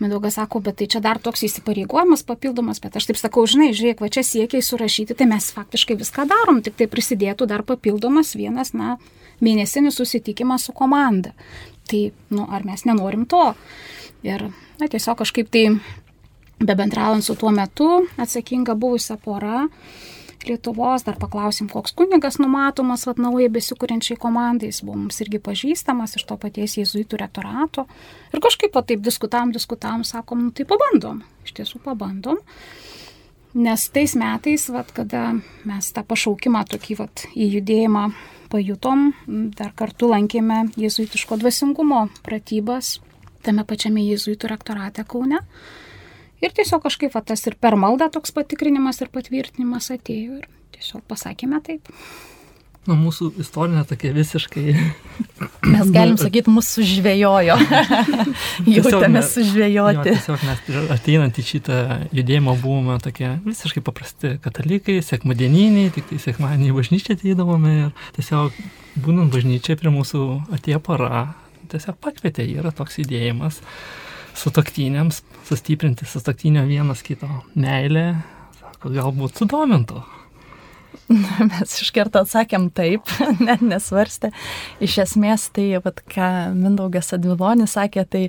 Mindaugas 0.00 0.38
sako, 0.38 0.62
bet 0.64 0.78
tai 0.80 0.88
čia 0.90 1.02
dar 1.04 1.20
toks 1.22 1.44
įsipareigojimas 1.46 2.24
papildomas, 2.26 2.80
bet 2.82 2.96
aš 2.98 3.10
taip 3.10 3.20
sakau, 3.20 3.44
žinai, 3.46 3.68
žiūrėk, 3.76 4.00
va 4.00 4.08
čia 4.10 4.24
siekiai 4.24 4.64
surašyti, 4.64 5.14
tai 5.14 5.28
mes 5.30 5.50
faktiškai 5.54 5.98
viską 6.00 6.24
darom, 6.30 6.62
tik 6.64 6.78
tai 6.80 6.88
prisidėtų 6.90 7.46
dar 7.50 7.62
papildomas 7.68 8.32
vienas, 8.34 8.72
na, 8.74 8.96
mėnesinis 9.44 10.00
susitikimas 10.00 10.66
su 10.66 10.74
komanda. 10.74 11.34
Tai, 11.90 12.02
nu, 12.32 12.48
ar 12.48 12.64
mes 12.66 12.86
nenorim 12.88 13.28
to? 13.30 13.52
Ir, 14.26 14.48
na, 14.80 14.88
tiesiog 14.88 15.20
kažkaip 15.20 15.52
tai, 15.52 15.66
bebendraujant 16.60 17.24
su 17.24 17.36
tuo 17.38 17.52
metu 17.54 17.90
atsakinga 18.20 18.74
buvusią 18.74 19.20
porą, 19.22 19.68
Lietuvos, 20.46 21.04
dar 21.04 21.18
paklausim, 21.20 21.68
koks 21.68 21.92
kunigas 21.96 22.38
numatomas 22.40 23.04
vat, 23.08 23.18
naujai 23.20 23.50
besikūrenčiai 23.52 24.16
komandai, 24.20 24.70
jis 24.70 24.80
buvo 24.86 24.96
mums 25.02 25.20
irgi 25.20 25.40
pažįstamas 25.42 26.16
iš 26.16 26.24
to 26.30 26.38
paties 26.40 26.78
jėzuitų 26.78 27.20
rektorato. 27.20 27.84
Ir 28.32 28.40
kažkaip 28.40 28.76
va, 28.76 28.84
taip 28.86 29.04
diskutam, 29.04 29.52
diskutam, 29.52 30.04
sakom, 30.06 30.46
nu, 30.46 30.54
tai 30.56 30.64
pabandom, 30.70 31.20
iš 31.44 31.56
tiesų 31.60 31.82
pabandom. 31.84 32.40
Nes 33.60 33.86
tais 33.92 34.14
metais, 34.16 34.68
vat, 34.72 34.94
kada 34.96 35.34
mes 35.68 35.92
tą 35.92 36.06
pašaukimą 36.06 36.64
tokį 36.70 36.98
vat, 37.02 37.26
į 37.34 37.50
judėjimą 37.58 38.08
pajutom, 38.50 39.10
dar 39.58 39.74
kartu 39.76 40.08
lankėme 40.10 40.70
jėzuitiško 40.80 41.40
dvasingumo 41.42 42.06
pratybas 42.26 42.98
tame 43.44 43.64
pačiame 43.64 44.02
jėzuitų 44.04 44.50
rektorate 44.52 45.04
Kaune. 45.08 45.40
Ir 46.40 46.56
tiesiog 46.56 46.82
kažkaip 46.86 47.12
va, 47.14 47.22
tas 47.24 47.44
ir 47.48 47.56
per 47.60 47.76
maldą 47.76 48.08
toks 48.12 48.32
patikrinimas 48.36 49.02
ir 49.04 49.12
patvirtinimas 49.12 49.90
atėjo 49.92 50.40
ir 50.40 50.48
tiesiog 50.76 51.04
pasakėme 51.10 51.60
taip. 51.66 51.90
Nu, 52.88 52.94
mūsų 52.96 53.26
istorinė 53.42 53.82
tokia 53.84 54.14
visiškai. 54.16 54.72
Mes 55.68 55.90
galim 55.96 56.16
sakyti, 56.16 56.48
mūsų 56.48 56.80
sužvėjojo. 56.80 57.56
Jautėme 58.78 59.20
sužvėjoti. 59.28 59.98
Jo, 60.00 60.04
tiesiog 60.08 60.46
mes 60.48 60.88
ateinant 60.96 61.36
į 61.36 61.44
šitą 61.44 61.76
judėjimą 62.16 62.56
buvome 62.62 62.96
tokie 63.04 63.34
visiškai 63.44 63.84
paprasti 63.84 64.32
katalikai, 64.40 64.96
sekmadieniniai, 65.04 65.92
tik 65.92 66.08
tai 66.08 66.22
sekmadienį 66.24 66.72
į 66.72 66.78
bažnyčią 66.80 67.18
ateidavome 67.18 67.76
ir 67.76 67.92
tiesiog 68.16 68.56
būnant 68.96 69.36
bažnyčiai 69.36 69.76
prie 69.80 69.92
mūsų 69.92 70.24
atėjo 70.56 70.80
para, 70.88 71.26
tiesiog 71.70 72.00
pakvietė, 72.00 72.48
yra 72.48 72.72
toks 72.72 72.96
judėjimas 73.04 73.60
sutoktiniams, 74.38 75.22
sustiprinti 75.48 76.06
sutoktinio 76.06 76.64
vienas 76.68 77.02
kito 77.06 77.28
meilę, 77.54 78.14
sako, 78.60 78.94
galbūt 78.94 79.42
sudomintų. 79.42 80.02
Mes 81.10 81.72
iš 81.82 81.90
karto 81.94 82.22
atsakėm 82.22 82.68
taip, 82.74 83.10
net 83.46 83.62
nesvarstė. 83.66 84.30
Iš 84.82 85.00
esmės, 85.06 85.48
tai, 85.54 85.72
vat, 85.82 86.02
ką 86.06 86.28
Mindaugas 86.54 87.10
Advilonis 87.16 87.74
sakė, 87.78 88.06
tai 88.06 88.22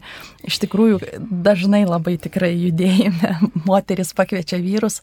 iš 0.48 0.58
tikrųjų 0.64 1.02
dažnai 1.22 1.84
labai 1.86 2.18
tikrai 2.22 2.54
judėjime 2.56 3.38
moteris 3.70 4.16
pakviečia 4.18 4.62
vyrus. 4.64 5.02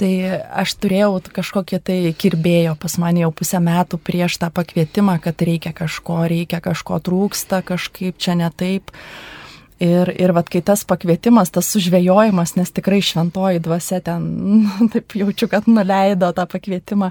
Tai 0.00 0.12
aš 0.58 0.72
turėjau 0.82 1.20
kažkokie 1.36 1.78
tai 1.78 1.98
kirbėjo 2.18 2.72
pas 2.80 2.96
mane 2.98 3.22
jau 3.22 3.28
pusę 3.36 3.60
metų 3.62 4.00
prieš 4.02 4.40
tą 4.42 4.48
pakvietimą, 4.50 5.18
kad 5.22 5.44
reikia 5.44 5.70
kažko, 5.76 6.24
reikia 6.32 6.58
kažko 6.64 6.98
trūksta, 7.04 7.60
kažkaip 7.62 8.18
čia 8.18 8.34
ne 8.40 8.48
taip. 8.50 8.90
Uh, 8.90 9.41
Ir, 9.82 10.12
ir 10.14 10.30
vat, 10.36 10.46
kai 10.52 10.60
tas 10.62 10.84
pakvietimas, 10.86 11.50
tas 11.50 11.66
sužvėjojimas, 11.74 12.54
nes 12.54 12.70
tikrai 12.70 13.00
šventoji 13.02 13.62
dvasia 13.64 13.98
ten, 14.04 14.28
taip 14.92 15.16
jaučiu, 15.18 15.48
kad 15.50 15.66
nuleido 15.66 16.28
tą 16.36 16.46
pakvietimą, 16.50 17.10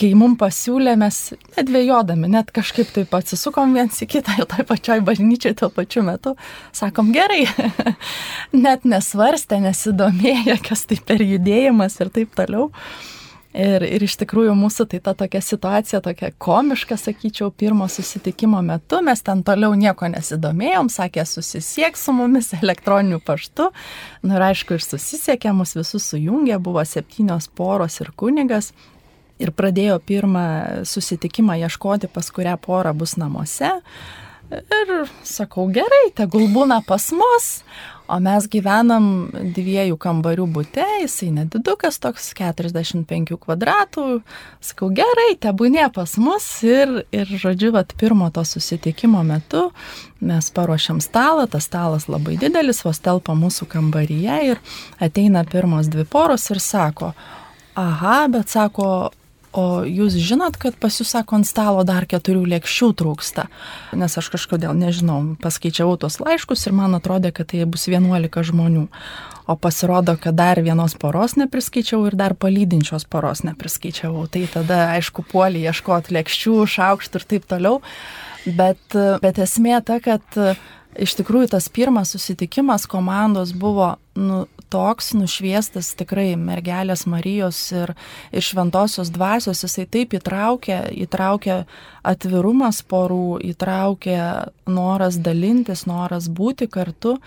kai 0.00 0.10
mum 0.16 0.34
pasiūlė, 0.40 0.96
mes 0.98 1.18
nedvėjodami, 1.58 2.30
net 2.32 2.50
kažkaip 2.56 2.90
taip 2.94 3.14
atsisukom 3.14 3.76
viens 3.76 4.00
į 4.02 4.08
kitą 4.16 4.38
ir 4.40 4.48
toj 4.50 4.66
pačioj 4.66 4.98
bažnyčiai 5.06 5.54
tuo 5.60 5.68
pačiu 5.74 6.02
metu, 6.06 6.34
sakom 6.74 7.12
gerai, 7.14 7.44
net 8.64 8.88
nesvarstė, 8.88 9.60
nesidomėjo, 9.68 10.58
kas 10.66 10.86
tai 10.90 10.98
per 11.06 11.22
judėjimas 11.22 12.00
ir 12.00 12.10
taip 12.16 12.34
toliau. 12.40 12.70
Ir, 13.50 13.82
ir 13.82 14.04
iš 14.06 14.14
tikrųjų 14.20 14.52
mūsų 14.54 14.84
tai 14.92 15.00
ta 15.02 15.10
tokia 15.18 15.40
situacija, 15.42 15.98
tokia 16.04 16.28
komiška, 16.38 16.94
sakyčiau, 16.94 17.48
pirmo 17.50 17.88
susitikimo 17.90 18.60
metu, 18.62 19.00
mes 19.02 19.24
ten 19.26 19.42
toliau 19.42 19.74
nieko 19.74 20.06
nesidomėjom, 20.12 20.86
sakė, 20.94 21.24
susisiek 21.26 21.98
su 21.98 22.14
mumis 22.14 22.52
elektroniniu 22.60 23.18
paštu. 23.26 23.72
Na 24.22 24.30
nu, 24.30 24.38
ir 24.38 24.46
aišku, 24.52 24.78
ir 24.78 24.86
susisiekė, 24.86 25.50
mus 25.56 25.74
visus 25.74 26.06
sujungė, 26.12 26.60
buvo 26.62 26.84
septynios 26.86 27.50
poros 27.50 27.98
ir 28.04 28.14
kunigas. 28.14 28.70
Ir 29.40 29.50
pradėjo 29.56 29.98
pirmą 30.04 30.46
susitikimą 30.86 31.56
ieškoti, 31.64 32.10
pas 32.12 32.28
kurią 32.30 32.54
porą 32.60 32.92
bus 32.94 33.16
namuose. 33.18 33.72
Ir 34.50 34.92
sakau, 35.22 35.68
gerai, 35.70 36.08
tegul 36.16 36.48
būna 36.50 36.80
pas 36.86 37.10
mus, 37.14 37.50
O 38.10 38.16
mes 38.18 38.46
gyvenam 38.50 39.04
dviejų 39.54 39.94
kambarių 40.02 40.48
būte, 40.50 40.82
jisai 41.04 41.28
nedidukas 41.34 42.00
toks, 42.02 42.32
45 42.34 43.36
kvadratų. 43.38 44.06
Sakau, 44.64 44.88
gerai, 44.94 45.36
tebūnė 45.38 45.86
pas 45.94 46.16
mus 46.18 46.46
ir, 46.66 47.04
ir 47.14 47.30
žodžiu, 47.30 47.70
vat, 47.76 47.94
pirmo 48.00 48.32
to 48.34 48.42
susitikimo 48.42 49.22
metu 49.26 49.68
mes 50.18 50.50
paruošiam 50.56 50.98
stalą, 51.00 51.46
tas 51.50 51.68
stalas 51.70 52.08
labai 52.10 52.34
didelis, 52.40 52.82
vos 52.84 52.98
telpa 53.00 53.36
mūsų 53.38 53.70
kambaryje 53.70 54.40
ir 54.48 54.64
ateina 54.98 55.46
pirmos 55.46 55.88
dvi 55.92 56.02
poros 56.10 56.50
ir 56.50 56.58
sako, 56.60 57.12
aha, 57.78 58.24
bet 58.32 58.50
sako, 58.50 58.90
O 59.50 59.82
jūs 59.82 60.14
žinot, 60.14 60.54
kad 60.62 60.76
pas 60.78 60.94
jūs, 60.94 61.10
sako, 61.10 61.40
ant 61.40 61.48
stalo 61.48 61.82
dar 61.82 62.04
keturių 62.06 62.44
lėkščių 62.52 62.88
trūksta. 63.00 63.48
Nes 63.98 64.14
aš 64.14 64.28
kažkodėl, 64.30 64.76
nežinau, 64.78 65.18
paskaičiavau 65.42 65.96
tuos 65.98 66.20
laiškus 66.22 66.68
ir 66.68 66.76
man 66.78 66.94
atrodė, 66.94 67.32
kad 67.34 67.50
tai 67.50 67.66
bus 67.66 67.88
11 67.90 68.46
žmonių. 68.52 68.86
O 69.50 69.56
pasirodo, 69.58 70.14
kad 70.22 70.36
dar 70.38 70.60
vienos 70.62 70.94
poros 70.94 71.34
nepriskaičiau 71.34 72.04
ir 72.06 72.14
dar 72.14 72.36
palydinčios 72.38 73.08
poros 73.10 73.42
nepriskaičiavau. 73.42 74.28
Tai 74.30 74.44
tada, 74.52 74.84
aišku, 74.94 75.26
puolį 75.26 75.64
ieškoti 75.66 76.14
lėkščių, 76.14 76.54
šaukštų 76.70 77.18
ir 77.18 77.26
taip 77.34 77.50
toliau. 77.50 77.80
Bet, 78.46 78.94
bet 78.94 79.42
esmė 79.42 79.80
ta, 79.82 79.98
kad 79.98 80.22
iš 80.94 81.18
tikrųjų 81.18 81.50
tas 81.56 81.66
pirmas 81.74 82.14
susitikimas 82.14 82.86
komandos 82.90 83.50
buvo 83.50 83.96
nu, 84.14 84.44
toks 84.70 85.12
nušviestas 85.18 85.92
tikrai 85.98 86.34
mergelės 86.38 87.06
Marijos 87.10 87.60
ir, 87.74 87.94
ir 88.32 88.44
šventosios 88.44 89.12
dvasios, 89.14 89.64
jisai 89.66 89.86
taip 89.90 90.14
įtraukia, 90.18 90.82
įtraukia 91.06 91.64
atvirumas 92.06 92.82
porų, 92.86 93.40
įtraukia 93.52 94.50
noras 94.70 95.20
dalintis, 95.20 95.86
noras 95.90 96.30
būti 96.30 96.70
kartu 96.70 97.18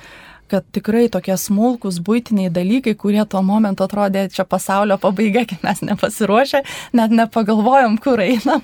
kad 0.51 0.65
tikrai 0.75 1.07
tokie 1.09 1.33
smulkus 1.39 1.97
būtiniai 2.03 2.51
dalykai, 2.53 2.93
kurie 2.99 3.23
tuo 3.25 3.41
momentu 3.41 3.87
atrodė 3.87 4.27
čia 4.29 4.43
pasaulio 4.45 4.99
pabaiga, 5.01 5.47
kai 5.49 5.57
mes 5.63 5.81
nepasiruošę, 5.87 6.61
net 6.99 7.15
nepagalvojom, 7.15 7.97
kur 8.03 8.21
einam 8.21 8.61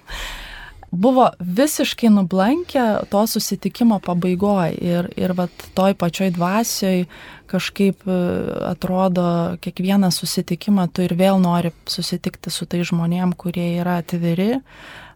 buvo 0.91 1.29
visiškai 1.39 2.09
nublankę 2.09 2.85
to 3.09 3.27
susitikimo 3.27 3.99
pabaigoje 3.99 4.77
ir, 4.81 5.09
ir 5.17 5.33
vat 5.37 5.67
toj 5.77 5.93
pačioj 5.93 6.31
dvasioj 6.37 7.05
kažkaip 7.49 8.07
e, 8.07 8.21
atrodo 8.69 9.57
kiekvieną 9.61 10.11
susitikimą 10.13 10.87
tu 10.93 11.05
ir 11.05 11.13
vėl 11.17 11.41
nori 11.41 11.73
susitikti 11.89 12.53
su 12.53 12.65
tai 12.69 12.83
žmonėm, 12.85 13.33
kurie 13.37 13.71
yra 13.81 13.99
atviri, 14.03 14.59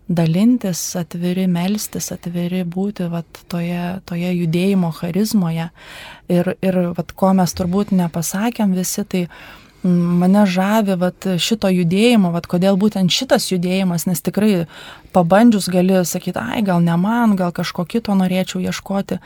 dalintis, 0.10 0.82
atviri 1.00 1.46
melstis, 1.48 2.10
atviri 2.14 2.64
būti 2.68 3.08
vat, 3.12 3.44
toje, 3.52 4.00
toje 4.10 4.34
judėjimo 4.34 4.92
charizmoje. 4.98 5.70
Ir, 6.32 6.56
ir 6.62 6.80
vat, 6.98 7.14
ko 7.16 7.34
mes 7.38 7.54
turbūt 7.56 7.94
nepasakėm 7.96 8.74
visi, 8.78 9.06
tai 9.06 9.28
mane 9.84 10.46
žavi 10.48 10.96
vat, 11.00 11.28
šito 11.40 11.70
judėjimo, 11.72 12.32
vat, 12.34 12.48
kodėl 12.48 12.78
būtent 12.80 13.12
šitas 13.12 13.50
judėjimas, 13.52 14.08
nes 14.08 14.24
tikrai 14.24 14.66
pabandžius 15.16 15.70
gali 15.72 16.00
sakyti, 16.08 16.40
ai 16.40 16.64
gal 16.66 16.82
ne 16.84 16.96
man, 16.98 17.36
gal 17.40 17.52
kažko 17.56 17.86
kito 17.86 18.16
norėčiau 18.18 18.64
ieškoti. 18.64 19.20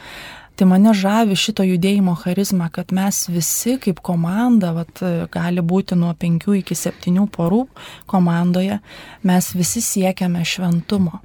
Tai 0.58 0.66
mane 0.66 0.90
žavi 0.98 1.36
šito 1.38 1.62
judėjimo 1.62 2.16
charizma, 2.18 2.72
kad 2.74 2.90
mes 2.90 3.28
visi 3.30 3.76
kaip 3.78 4.02
komanda, 4.02 4.72
vat, 4.74 5.04
gali 5.30 5.62
būti 5.62 5.94
nuo 5.94 6.16
penkių 6.18 6.58
iki 6.64 6.78
septynių 6.78 7.28
porų 7.30 7.68
komandoje, 8.10 8.80
mes 9.22 9.52
visi 9.54 9.84
siekiame 9.86 10.42
šventumo. 10.42 11.22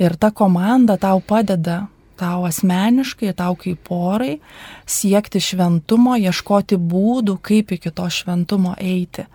Ir 0.00 0.16
ta 0.16 0.32
komanda 0.32 0.96
tau 0.96 1.20
padeda 1.20 1.82
tau 2.20 2.44
asmeniškai, 2.48 3.32
tau 3.38 3.56
kaip 3.58 3.82
porai, 3.88 4.36
siekti 4.88 5.42
šventumo, 5.42 6.18
ieškoti 6.20 6.78
būdų, 6.78 7.38
kaip 7.42 7.74
iki 7.76 7.92
to 7.96 8.08
šventumo 8.12 8.76
eiti. 8.78 9.26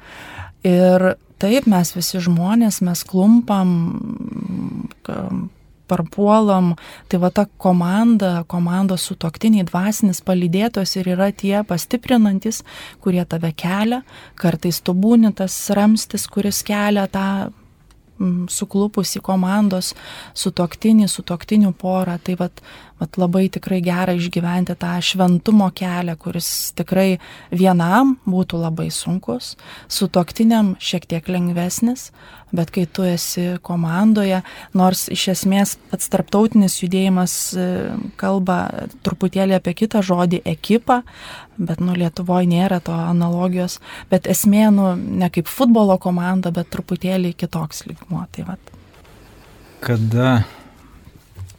Ir 0.65 1.15
taip 1.41 1.67
mes 1.69 1.91
visi 1.97 2.21
žmonės, 2.23 2.81
mes 2.85 3.03
klumpam, 3.05 3.75
parpuolam, 5.87 6.73
tai 7.09 7.19
va 7.21 7.29
ta 7.29 7.45
komanda, 7.61 8.43
komandos 8.49 9.05
sutoktiniai, 9.09 9.65
dvasinis 9.69 10.21
palydėtos 10.25 10.95
ir 10.99 11.11
yra 11.15 11.29
tie 11.35 11.59
pastiprinantis, 11.67 12.63
kurie 13.03 13.23
tave 13.29 13.51
kelia, 13.57 14.01
kartais 14.39 14.81
tu 14.81 14.95
būni 14.97 15.33
tas 15.37 15.55
ramstis, 15.77 16.27
kuris 16.31 16.63
kelia 16.65 17.05
tą 17.11 17.27
suklupusi 18.51 19.21
komandos 19.23 19.93
sutoktinį, 20.37 21.07
sutoktinių 21.11 21.73
porą. 21.79 22.17
Tai 22.23 22.37
vat, 22.39 22.61
vat 22.99 23.17
labai 23.19 23.47
tikrai 23.51 23.81
gera 23.83 24.15
išgyventi 24.15 24.75
tą 24.79 24.93
šventumo 25.03 25.67
kelią, 25.75 26.15
kuris 26.19 26.49
tikrai 26.77 27.17
vienam 27.51 28.15
būtų 28.27 28.61
labai 28.61 28.87
sunkus, 28.93 29.55
sutoktiniam 29.91 30.75
šiek 30.79 31.07
tiek 31.11 31.27
lengvesnis, 31.27 32.09
bet 32.55 32.71
kai 32.71 32.85
tu 32.87 33.03
esi 33.03 33.57
komandoje, 33.65 34.41
nors 34.77 35.05
iš 35.11 35.27
esmės 35.33 35.75
pats 35.91 36.07
tarptautinis 36.13 36.77
judėjimas 36.79 37.35
e, 37.51 37.67
kalba 38.21 38.87
truputėlį 39.03 39.57
apie 39.59 39.75
kitą 39.83 40.03
žodį- 40.05 40.41
ekipą, 40.55 41.01
bet 41.57 41.83
nu 41.83 41.95
Lietuvoje 41.99 42.47
nėra 42.47 42.79
to 42.79 42.95
analogijos, 42.95 43.79
bet 44.09 44.27
esmė, 44.31 44.69
nu, 44.71 44.93
ne 44.95 45.29
kaip 45.29 45.51
futbolo 45.51 45.97
komanda, 45.99 46.51
bet 46.51 46.71
truputėlį 46.71 47.35
kitoks 47.35 47.85
lygmuo. 47.89 48.25
Tai 48.31 48.43
vat. 48.53 48.59
Kada 49.81 50.45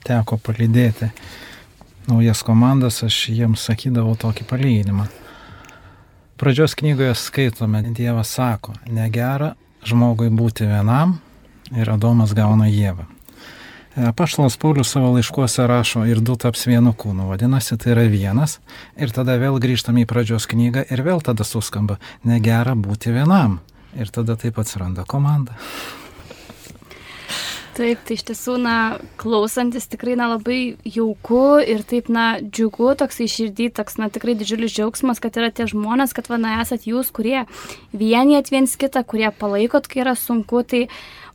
teko 0.06 0.38
palydėti 0.38 1.10
naujas 2.06 2.42
komandas, 2.46 3.02
aš 3.02 3.26
jiems 3.34 3.66
sakydavau 3.66 4.14
tokį 4.18 4.46
palyginimą. 4.48 5.08
Pradžios 6.36 6.76
knygoje 6.78 7.14
skaitome, 7.18 7.82
Dievas 7.96 8.30
sako, 8.36 8.76
negera 8.92 9.54
žmogui 9.86 10.28
būti 10.30 10.68
vienam 10.68 11.16
ir 11.74 11.90
Adomas 11.90 12.34
gauna 12.36 12.68
Jėvą. 12.70 13.06
Paštalas 13.96 14.58
Paulius 14.60 14.90
savo 14.92 15.14
laiškuose 15.14 15.64
rašo 15.66 16.02
ir 16.04 16.20
du 16.20 16.34
taps 16.36 16.66
vienu 16.68 16.92
kūnu, 16.92 17.30
vadinasi, 17.30 17.78
tai 17.80 17.94
yra 17.94 18.04
vienas. 18.12 18.58
Ir 19.00 19.08
tada 19.16 19.38
vėl 19.40 19.56
grįžtame 19.56 20.04
į 20.04 20.08
pradžios 20.10 20.44
knygą 20.50 20.84
ir 20.92 21.00
vėl 21.06 21.24
tada 21.24 21.46
suskamba, 21.48 21.96
negera 22.20 22.76
būti 22.76 23.14
vienam. 23.14 23.62
Ir 23.96 24.12
tada 24.12 24.36
taip 24.36 24.60
atsiranda 24.60 25.06
komanda. 25.08 25.56
Taip, 27.76 28.00
tai 28.08 28.14
iš 28.16 28.22
tiesų, 28.24 28.54
na, 28.64 28.74
klausantis 29.20 29.84
tikrai, 29.92 30.14
na, 30.16 30.30
labai 30.32 30.78
jauku 30.88 31.58
ir 31.60 31.82
taip, 31.84 32.06
na, 32.08 32.38
džiugu, 32.40 32.94
toks 32.96 33.18
iširdį, 33.20 33.66
toks, 33.76 33.98
na, 34.00 34.08
tikrai 34.12 34.32
didžiulis 34.38 34.72
džiaugsmas, 34.72 35.20
kad 35.20 35.36
yra 35.36 35.50
tie 35.52 35.66
žmonės, 35.68 36.14
kad, 36.16 36.30
va, 36.32 36.38
na, 36.40 36.54
esat 36.62 36.86
jūs, 36.88 37.10
kurie 37.12 37.42
vienijat 37.92 38.48
viens 38.48 38.72
kitą, 38.80 39.02
kurie 39.04 39.28
palaikot, 39.28 39.90
kai 39.92 40.00
yra 40.06 40.14
sunku, 40.16 40.62
tai 40.64 40.86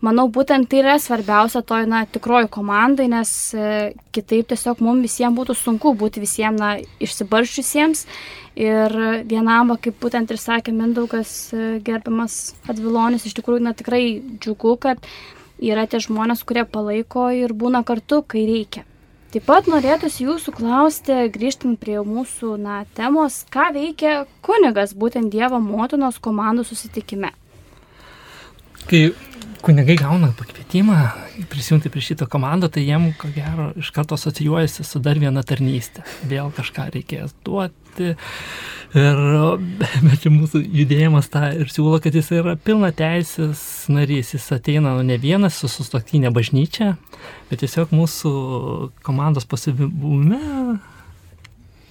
manau, 0.02 0.26
būtent 0.34 0.66
tai 0.72 0.80
yra 0.82 0.96
svarbiausia 1.04 1.62
toj, 1.62 1.86
na, 1.92 2.00
tikroji 2.10 2.50
komandai, 2.56 3.06
nes 3.12 3.34
e, 3.54 3.92
kitaip 4.16 4.50
tiesiog 4.50 4.82
mums 4.82 5.06
visiems 5.06 5.38
būtų 5.38 5.56
sunku 5.60 5.92
būti 6.00 6.24
visiems, 6.24 6.58
na, 6.58 6.72
išsibarščiusiems. 7.06 8.02
Ir 8.62 8.98
vienam, 9.30 9.70
va, 9.72 9.78
kaip 9.80 10.02
būtent 10.02 10.34
ir 10.34 10.42
sakė 10.42 10.74
Mindaugas, 10.74 11.36
e, 11.54 11.76
gerbiamas 11.86 12.56
Advilonis, 12.66 13.28
iš 13.30 13.38
tikrųjų, 13.38 13.62
na, 13.68 13.76
tikrai 13.78 14.02
džiugu, 14.42 14.74
kad 14.82 15.06
yra 15.62 15.86
tie 15.88 16.02
žmonės, 16.02 16.42
kurie 16.48 16.66
palaiko 16.66 17.30
ir 17.36 17.54
būna 17.54 17.84
kartu, 17.86 18.24
kai 18.26 18.46
reikia. 18.50 18.86
Taip 19.32 19.46
pat 19.48 19.68
norėtųsi 19.72 20.26
jūsų 20.26 20.52
klausti, 20.58 21.16
grįžtant 21.32 21.80
prie 21.80 22.02
mūsų 22.04 22.58
na, 22.60 22.82
temos, 22.98 23.46
ką 23.54 23.70
veikia 23.78 24.26
kunigas 24.44 24.92
būtent 24.92 25.32
Dievo 25.32 25.62
motinos 25.64 26.20
komandų 26.20 26.66
susitikime. 26.68 27.32
Kai 28.90 29.14
kunigai 29.64 29.96
gauna 30.02 30.34
pakvietimą 30.36 30.61
prisijungti 31.52 31.92
prie 31.92 32.04
šito 32.06 32.28
komandą, 32.32 32.70
tai 32.72 32.86
jiem, 32.88 33.10
ko 33.20 33.30
gero, 33.36 33.72
iš 33.80 33.92
karto 33.96 34.16
asocijuojasi 34.16 34.86
su 34.88 35.02
dar 35.04 35.20
viena 35.20 35.44
tarnystė. 35.44 36.06
Vėl 36.32 36.54
kažką 36.56 36.88
reikės 36.96 37.36
duoti, 37.46 38.16
Ir 38.92 39.20
bet 40.08 40.26
mūsų 40.28 40.62
judėjimas 40.66 41.30
tą 41.32 41.46
ir 41.56 41.70
siūlo, 41.72 42.02
kad 42.04 42.16
jis 42.16 42.32
yra 42.36 42.58
pilna 42.60 42.92
teisės 42.96 43.62
narys, 43.92 44.34
jis 44.36 44.50
ateina 44.52 44.98
nu, 44.98 45.06
ne 45.08 45.16
vienas 45.22 45.62
su 45.62 45.70
sustoktinė 45.72 46.34
bažnyčia, 46.36 46.96
bet 47.48 47.64
tiesiog 47.64 47.94
mūsų 47.96 48.32
komandos 49.08 49.48
pasibume 49.48 50.42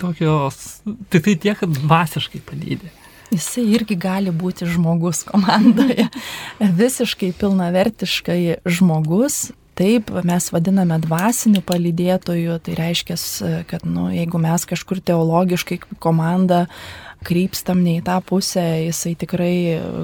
tokios, 0.00 0.80
tik 1.12 1.24
tai 1.24 1.36
tiek, 1.40 1.60
kad 1.60 1.80
vasiškai 1.88 2.42
padydė. 2.44 2.92
Jisai 3.30 3.64
irgi 3.76 3.94
gali 4.00 4.32
būti 4.34 4.66
žmogus 4.66 5.22
komandoje. 5.28 6.08
Visiškai 6.82 7.32
pilnavertiškai 7.38 8.42
žmogus, 8.66 9.48
Taip, 9.80 10.10
mes 10.28 10.44
vadiname 10.52 10.98
dvasiniu 11.00 11.62
palydėtoju, 11.64 12.58
tai 12.66 12.74
reiškia, 12.76 13.14
kad 13.70 13.86
nu, 13.88 14.10
jeigu 14.12 14.36
mes 14.36 14.66
kažkur 14.68 14.98
teologiškai 15.00 15.78
komanda 16.04 16.66
krypstam 17.24 17.80
ne 17.84 17.94
į 17.96 18.02
tą 18.04 18.18
pusę, 18.24 18.60
jisai 18.84 19.14
tikrai 19.22 19.54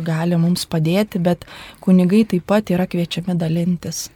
gali 0.07 0.39
mums 0.41 0.65
padėti, 0.73 1.21
bet 1.21 1.45
kunigai 1.85 2.23
taip 2.31 2.47
pat 2.49 2.73
yra 2.73 2.89
kviečiami 2.89 3.37
dalintis. 3.37 4.07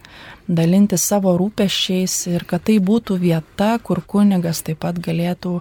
Dalintis 0.49 1.05
savo 1.05 1.35
rūpeščiais 1.37 2.17
ir 2.33 2.45
kad 2.49 2.65
tai 2.65 2.79
būtų 2.81 3.19
vieta, 3.21 3.75
kur 3.85 4.01
kunigas 4.01 4.63
taip 4.65 4.81
pat 4.81 4.97
galėtų 4.97 5.59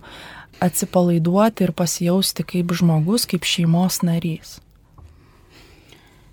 atsipalaiduoti 0.60 1.66
ir 1.66 1.72
pasijausti 1.76 2.46
kaip 2.54 2.74
žmogus, 2.76 3.26
kaip 3.30 3.46
šeimos 3.48 4.02
narys. 4.06 4.58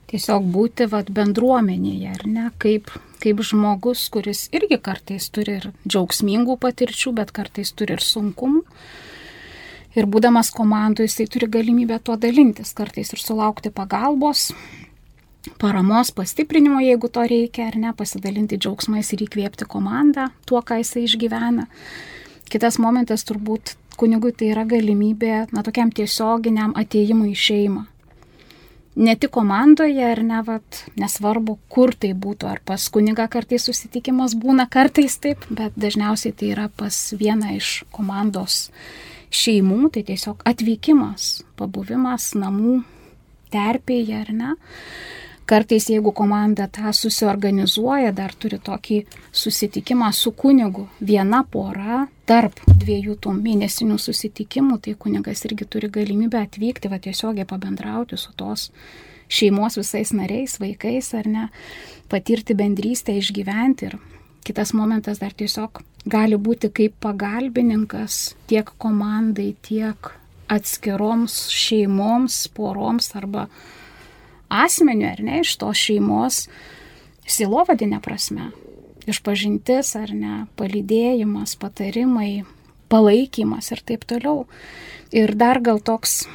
Tiesiog 0.08 0.46
būti 0.54 0.88
vat, 0.88 1.10
bendruomenėje, 1.12 2.13
ar 2.13 2.24
ne, 2.32 2.46
kaip, 2.63 2.94
kaip 3.20 3.42
žmogus, 3.44 4.06
kuris 4.13 4.46
irgi 4.56 4.80
kartais 4.80 5.28
turi 5.36 5.58
ir 5.60 5.70
džiaugsmingų 5.84 6.56
patirčių, 6.63 7.12
bet 7.18 7.34
kartais 7.36 7.74
turi 7.76 7.98
ir 7.98 8.04
sunkumų 8.04 8.63
ir 9.98 10.08
būdamas 10.08 10.52
komandų 10.56 11.08
jisai 11.08 11.28
turi 11.32 11.50
galimybę 11.52 11.98
tuo 12.06 12.16
dalintis, 12.22 12.72
kartais 12.78 13.12
ir 13.13 13.22
sulaukti 13.22 13.72
pagalbos, 13.74 14.52
paramos, 15.60 16.12
pastiprinimo, 16.16 16.80
jeigu 16.84 17.10
to 17.12 17.26
reikia, 17.28 17.68
ar 17.72 17.80
ne, 17.82 17.94
pasidalinti 17.98 18.60
džiaugsmais 18.62 19.12
ir 19.16 19.26
įkvėpti 19.26 19.68
komandą 19.70 20.30
tuo, 20.48 20.62
ką 20.62 20.80
jisai 20.84 21.08
išgyvena. 21.08 21.68
Kitas 22.48 22.80
momentas 22.80 23.26
turbūt 23.28 23.76
kunigui 23.98 24.34
tai 24.38 24.52
yra 24.54 24.64
galimybė, 24.70 25.48
na, 25.52 25.64
tokiam 25.66 25.92
tiesioginiam 25.94 26.76
ateimui 26.78 27.34
į 27.34 27.40
šeimą. 27.44 27.84
Ne 28.98 29.14
tik 29.14 29.30
komandoje, 29.36 30.02
ar 30.02 30.24
ne, 30.26 30.40
vat, 30.46 30.80
nesvarbu, 30.98 31.60
kur 31.70 31.94
tai 31.94 32.16
būtų, 32.18 32.48
ar 32.50 32.62
pas 32.66 32.88
kunigą 32.90 33.28
kartais 33.30 33.68
susitikimas 33.70 34.34
būna 34.34 34.66
kartais 34.74 35.20
taip, 35.22 35.46
bet 35.54 35.78
dažniausiai 35.78 36.34
tai 36.34 36.50
yra 36.56 36.66
pas 36.74 36.98
vieną 37.14 37.54
iš 37.60 37.84
komandos 37.94 38.72
šeimų, 39.30 39.92
tai 39.94 40.02
tiesiog 40.08 40.42
atvykimas, 40.50 41.44
pabuvimas 41.60 42.32
namų 42.42 42.80
terpėje 43.54 44.18
ar 44.24 44.34
ne. 44.34 44.58
Kartais, 45.48 45.92
jeigu 45.94 46.12
komanda 46.12 46.66
tą 46.68 46.90
susiorganizuoja, 46.92 48.12
dar 48.12 48.34
turi 48.36 48.58
tokį 48.60 49.04
susitikimą 49.32 50.10
su 50.12 50.34
kunigu, 50.36 50.90
viena 51.00 51.46
pora 51.48 52.08
tarp 52.28 52.60
dviejų 52.68 53.18
tų 53.24 53.34
mėnesinių 53.40 53.98
susitikimų, 54.02 54.82
tai 54.84 54.98
kunigas 55.00 55.46
irgi 55.48 55.68
turi 55.70 55.90
galimybę 55.94 56.42
atvykti, 56.44 56.92
va 56.92 57.00
tiesiogiai 57.04 57.48
pabendrauti 57.48 58.20
su 58.20 58.36
tos 58.38 58.70
šeimos 59.32 59.80
visais 59.80 60.13
nariais, 60.16 60.60
vaikais 60.60 61.13
ar 61.18 61.28
ne, 61.32 61.48
patirti 62.12 62.56
bendrystę, 62.56 63.16
išgyventi 63.18 63.90
ir 63.90 63.98
Kitas 64.48 64.72
momentas 64.72 65.20
dar 65.20 65.34
tiesiog 65.36 65.82
gali 66.08 66.38
būti 66.40 66.70
kaip 66.72 66.94
pagalbininkas 67.04 68.38
tiek 68.48 68.70
komandai, 68.80 69.50
tiek 69.60 70.13
atskiroms 70.48 71.36
šeimoms, 71.52 72.38
poroms 72.56 73.12
arba 73.20 73.50
asmeniu, 74.48 75.10
ar 75.10 75.20
ne, 75.20 75.42
iš 75.44 75.52
tos 75.60 75.82
šeimos 75.90 76.46
silovadinė 77.28 78.00
prasme. 78.00 78.48
Išpažintis 79.08 79.93
ar 79.96 80.12
ne, 80.12 80.46
palydėjimas, 80.60 81.56
patarimai, 81.60 82.43
palaikymas 82.91 83.72
ir 83.72 83.84
taip 83.88 84.04
toliau. 84.08 84.46
Ir 85.15 85.32
dar 85.39 85.62
gal 85.63 85.80
toks, 85.80 86.26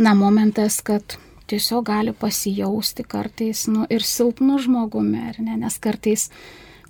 na, 0.00 0.14
momentas, 0.16 0.80
kad 0.84 1.18
tiesiog 1.50 1.84
gali 1.84 2.14
pasijausti 2.16 3.04
kartais, 3.04 3.66
nu, 3.68 3.84
ir 3.92 4.04
silpnu 4.04 4.58
žmogumi, 4.64 5.20
ar 5.28 5.40
ne, 5.44 5.58
nes 5.60 5.76
kartais 5.76 6.30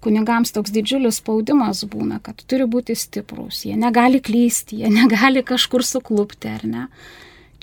kunigams 0.05 0.53
toks 0.55 0.73
didžiulis 0.75 1.19
spaudimas 1.23 1.83
būna, 1.91 2.21
kad 2.23 2.43
turi 2.47 2.67
būti 2.71 2.95
stiprus, 2.99 3.65
jie 3.65 3.75
negali 3.81 4.21
klysti, 4.23 4.83
jie 4.85 4.93
negali 4.93 5.43
kažkur 5.47 5.85
suklupti, 5.87 6.53
ar 6.53 6.67
ne. 6.69 6.87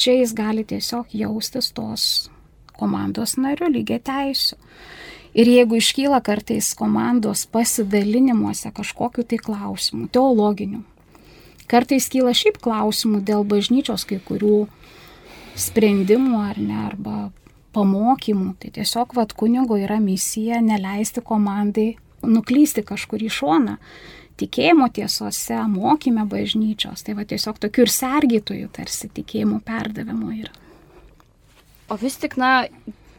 Čia 0.01 0.17
jis 0.17 0.33
gali 0.33 0.65
tiesiog 0.65 1.13
jaustis 1.13 1.69
tos 1.77 2.05
komandos 2.81 3.37
nariu 3.37 3.69
lygiai 3.69 4.01
teisų. 4.01 4.57
Ir 5.31 5.47
jeigu 5.47 5.77
iškyla 5.79 6.19
kartais 6.25 6.73
komandos 6.75 7.45
pasidalinimuose 7.47 8.73
kažkokiu 8.75 9.23
tai 9.23 9.39
klausimu, 9.39 10.09
teologiniu, 10.11 10.83
kartais 11.71 12.09
kyla 12.11 12.33
šiaip 12.35 12.59
klausimų 12.63 13.21
dėl 13.27 13.45
bažnyčios 13.47 14.03
kai 14.09 14.19
kurių 14.19 14.65
sprendimų 15.55 16.41
ar 16.43 16.59
ne, 16.59 16.79
arba 16.89 17.17
pamokymų, 17.71 18.55
tai 18.59 18.73
tiesiog 18.75 19.15
vad 19.15 19.31
kunigo 19.39 19.79
yra 19.79 20.01
misija 20.03 20.59
neleisti 20.63 21.23
komandai 21.23 21.93
nuklysti 22.27 22.83
kažkur 22.83 23.23
į 23.23 23.31
šoną 23.31 23.77
tikėjimo 24.41 24.87
tiesose, 24.93 25.59
mokyme 25.69 26.25
bažnyčios. 26.29 27.03
Tai 27.05 27.15
va 27.19 27.25
tiesiog 27.29 27.59
tokių 27.61 27.85
ir 27.85 27.93
sergytojų 27.93 28.71
tarsi 28.73 29.09
tikėjimų 29.13 29.61
perdavimo 29.65 30.31
yra. 30.33 30.53
O 31.91 31.97
vis 31.99 32.15
tik, 32.21 32.37
na, 32.39 32.65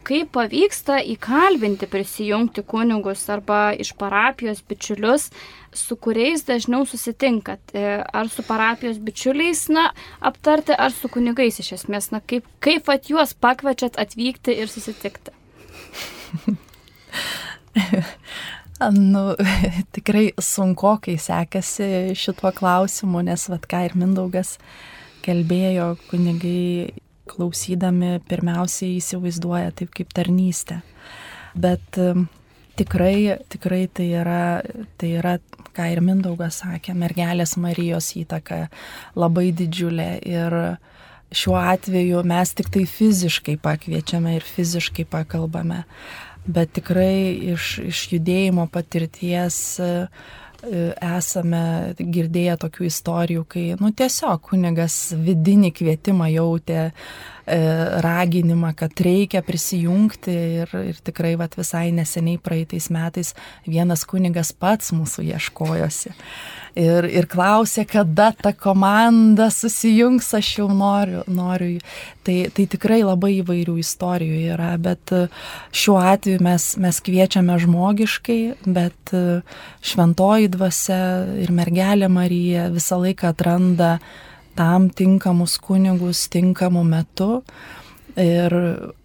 kaip 0.05 0.31
pavyksta 0.35 0.99
įkalbinti 1.13 1.87
prisijungti 1.91 2.63
kunigus 2.67 3.23
arba 3.33 3.73
iš 3.77 3.93
parapijos 3.99 4.63
bičiulius, 4.69 5.29
su 5.73 5.95
kuriais 5.95 6.45
dažniau 6.47 6.85
susitinkat? 6.89 7.73
E, 7.73 8.01
ar 8.03 8.29
su 8.29 8.45
parapijos 8.47 8.99
bičiuliais, 9.03 9.67
na, 9.73 9.89
aptarti, 10.19 10.75
ar 10.75 10.91
su 10.95 11.09
kunigais 11.11 11.59
iš 11.63 11.73
esmės, 11.79 12.11
na, 12.13 12.21
kaip, 12.21 12.47
kaip 12.63 12.89
at 12.93 13.09
juos 13.11 13.33
pakvečiat 13.33 13.99
atvykti 14.01 14.59
ir 14.63 14.71
susitikti? 14.71 15.31
Nu, 18.91 19.35
tikrai 19.95 20.33
sunku, 20.41 20.97
kai 21.05 21.15
sekasi 21.21 22.15
šituo 22.17 22.51
klausimu, 22.55 23.21
nes 23.23 23.45
vad 23.51 23.67
ką 23.69 23.85
ir 23.87 23.95
Mindaugas 23.95 24.57
kalbėjo, 25.23 25.93
kunigai 26.09 26.91
klausydami 27.29 28.17
pirmiausiai 28.29 28.97
įsivaizduoja 28.99 29.73
taip 29.77 29.93
kaip 29.95 30.13
tarnystę. 30.15 30.81
Bet 31.53 31.99
tikrai, 32.79 33.37
tikrai 33.53 33.85
tai 33.93 34.09
yra, 34.21 34.45
tai 34.97 35.13
yra, 35.19 35.37
ką 35.73 35.87
ir 35.93 36.01
Mindaugas 36.05 36.61
sakė, 36.63 36.95
mergelės 36.97 37.55
Marijos 37.61 38.11
įtaka 38.19 38.67
labai 39.17 39.51
didžiulė 39.55 40.09
ir 40.25 40.57
šiuo 41.33 41.57
atveju 41.57 42.21
mes 42.29 42.53
tik 42.57 42.69
tai 42.73 42.83
fiziškai 42.89 43.57
pakviečiame 43.61 44.35
ir 44.37 44.45
fiziškai 44.45 45.05
pakalbame 45.09 45.83
bet 46.45 46.73
tikrai 46.75 47.53
iš, 47.53 47.77
iš 47.87 48.05
judėjimo 48.13 48.67
patirties 48.71 49.57
e, 49.79 49.89
esame 50.63 51.93
girdėję 51.99 52.55
tokių 52.61 52.87
istorijų, 52.87 53.43
kai, 53.49 53.65
nu, 53.79 53.91
tiesiog 53.91 54.41
kunigas 54.49 54.95
vidinį 55.19 55.73
kvietimą 55.75 56.29
jautė, 56.31 56.85
e, 56.87 56.91
raginimą, 57.45 58.73
kad 58.79 59.01
reikia 59.03 59.43
prisijungti 59.43 60.35
ir, 60.63 60.75
ir 60.93 60.99
tikrai 61.03 61.33
vat, 61.39 61.57
visai 61.59 61.89
neseniai 61.95 62.39
praeitais 62.39 62.87
metais 62.93 63.33
vienas 63.67 64.05
kunigas 64.07 64.53
pats 64.55 64.93
mūsų 64.95 65.27
ieškojosi 65.33 66.13
ir, 66.79 67.07
ir 67.07 67.27
klausė, 67.29 67.85
kada 67.89 68.31
ta 68.35 68.53
komanda 68.53 69.49
susijungs, 69.53 70.29
aš 70.37 70.51
jau 70.59 70.67
noriu. 70.73 71.23
noriu. 71.27 71.79
Tai, 72.23 72.35
tai 72.55 72.65
tikrai 72.71 73.01
labai 73.03 73.33
įvairių 73.41 73.77
istorijų 73.81 74.37
yra, 74.55 74.73
bet 74.81 75.11
e, 75.11 75.25
šiuo 75.75 75.97
atveju 75.99 76.39
mes, 76.43 76.69
mes 76.79 76.99
kviečiame 77.03 77.57
žmogiškai, 77.59 78.41
bet 78.63 79.13
e, 79.15 79.41
šventoji 79.83 80.53
dvasia 80.53 81.01
ir 81.43 81.51
mergelė 81.51 82.07
Marija 82.07 82.69
visą 82.71 83.01
laiką 83.03 83.33
atranda 83.33 83.97
tam 84.55 84.89
tinkamus 84.89 85.57
kunigus 85.61 86.27
tinkamu 86.33 86.83
metu. 86.83 87.43
Ir 88.13 88.53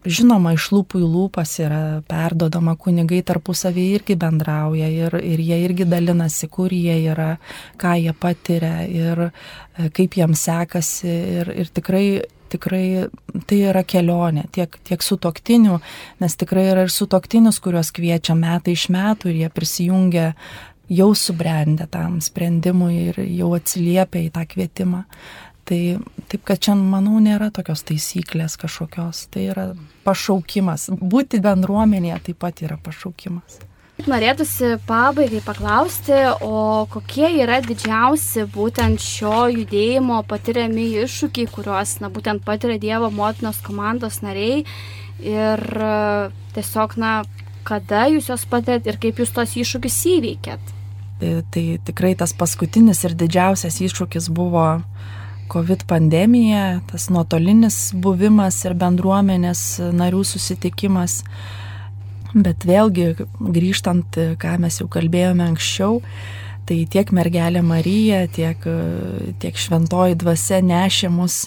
žinoma, 0.05 0.53
iš 0.53 0.67
lūpų 0.75 1.01
į 1.01 1.07
lūpas 1.09 1.55
yra 1.65 1.81
perdodama, 2.05 2.75
kunigai 2.77 3.23
tarpusavį 3.25 3.85
irgi 3.97 4.19
bendrauja 4.21 4.91
ir, 4.93 5.17
ir 5.25 5.41
jie 5.41 5.57
irgi 5.65 5.87
dalinasi, 5.89 6.51
kur 6.53 6.75
jie 6.77 6.99
yra, 7.09 7.39
ką 7.81 7.95
jie 8.03 8.13
patiria 8.13 8.83
ir 8.85 9.23
e, 9.31 9.31
kaip 9.97 10.19
jiems 10.21 10.45
sekasi. 10.45 11.15
Ir, 11.39 11.53
ir 11.65 11.73
tikrai, 11.73 12.05
tikrai 12.53 13.09
tai 13.49 13.63
yra 13.71 13.81
kelionė 13.89 14.45
tiek, 14.53 14.77
tiek 14.85 15.05
su 15.05 15.17
toktiniu, 15.17 15.81
nes 16.21 16.37
tikrai 16.37 16.69
yra 16.75 16.85
ir 16.85 16.93
su 16.93 17.09
toktinius, 17.09 17.63
kuriuos 17.65 17.95
kviečia 17.97 18.37
metai 18.37 18.77
iš 18.77 18.91
metų 18.93 19.33
ir 19.33 19.41
jie 19.47 19.51
prisijungia 19.57 20.35
jau 20.89 21.13
subrendę 21.15 21.87
tam 21.91 22.21
sprendimui 22.25 22.95
ir 23.11 23.21
jau 23.27 23.53
atsiliepia 23.57 24.25
į 24.27 24.33
tą 24.35 24.45
kvietimą. 24.49 25.05
Tai 25.69 25.81
taip, 26.33 26.45
kad 26.49 26.61
čia, 26.65 26.73
manau, 26.75 27.19
nėra 27.21 27.51
tokios 27.53 27.83
taisyklės 27.85 28.57
kažkokios, 28.61 29.27
tai 29.29 29.51
yra 29.53 29.67
pašaukimas. 30.07 30.89
Būti 30.97 31.43
bendruomenėje 31.45 32.23
taip 32.31 32.39
pat 32.41 32.63
yra 32.65 32.79
pašaukimas. 32.81 33.59
Norėtųsi 34.09 34.77
pabaigai 34.87 35.41
paklausti, 35.43 36.15
o 36.47 36.87
kokie 36.89 37.27
yra 37.43 37.59
didžiausi 37.65 38.47
būtent 38.55 39.03
šio 39.03 39.49
judėjimo 39.51 40.23
patiriami 40.31 40.87
iššūkiai, 41.03 41.51
kuriuos, 41.51 41.97
na, 42.01 42.09
būtent 42.15 42.47
patiria 42.47 42.79
Dievo 42.79 43.11
motinos 43.11 43.59
komandos 43.67 44.23
nariai 44.23 44.63
ir 45.19 45.65
tiesiog, 46.55 46.97
na, 46.97 47.13
kada 47.67 48.07
jūs 48.15 48.31
jos 48.31 48.47
patėt 48.49 48.87
ir 48.87 49.03
kaip 49.03 49.19
jūs 49.19 49.35
tos 49.35 49.59
iššūkius 49.59 50.01
įveikėt. 50.15 50.78
Tai, 51.19 51.31
tai 51.51 51.65
tikrai 51.83 52.13
tas 52.15 52.31
paskutinis 52.37 53.01
ir 53.03 53.17
didžiausias 53.19 53.81
iššūkis 53.83 54.29
buvo 54.31 54.67
COVID 55.51 55.87
pandemija, 55.89 56.81
tas 56.91 57.09
nuotolinis 57.11 57.89
buvimas 57.97 58.61
ir 58.69 58.77
bendruomenės 58.79 59.63
narių 59.97 60.23
susitikimas. 60.29 61.23
Bet 62.37 62.67
vėlgi, 62.69 63.15
grįžtant, 63.41 64.19
ką 64.39 64.59
mes 64.61 64.79
jau 64.83 64.87
kalbėjome 64.93 65.47
anksčiau, 65.49 66.03
tai 66.69 66.83
tiek 66.93 67.11
mergelė 67.17 67.63
Marija, 67.65 68.27
tiek, 68.29 68.67
tiek 69.41 69.57
šventoji 69.57 70.19
dvasia 70.21 70.61
nešė 70.61 71.09
mus 71.11 71.47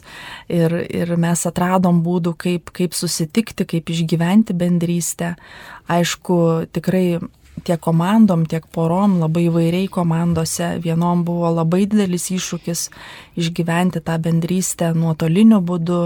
ir, 0.50 0.74
ir 0.90 1.14
mes 1.22 1.46
atradom 1.46 2.02
būdų, 2.02 2.34
kaip, 2.42 2.74
kaip 2.74 2.98
susitikti, 2.98 3.70
kaip 3.70 3.94
išgyventi 3.94 4.58
bendrystę. 4.58 5.36
Aišku, 5.92 6.42
tikrai 6.74 7.22
tiek 7.64 7.80
komandom, 7.82 8.46
tiek 8.50 8.66
porom, 8.74 9.20
labai 9.22 9.46
įvairiai 9.50 9.90
komandose. 9.92 10.74
Vienom 10.84 11.24
buvo 11.28 11.52
labai 11.54 11.86
didelis 11.90 12.30
iššūkis 12.34 12.86
išgyventi 13.42 14.02
tą 14.06 14.18
bendrystę 14.22 14.92
nuotoliniu 14.98 15.62
būdu. 15.66 16.02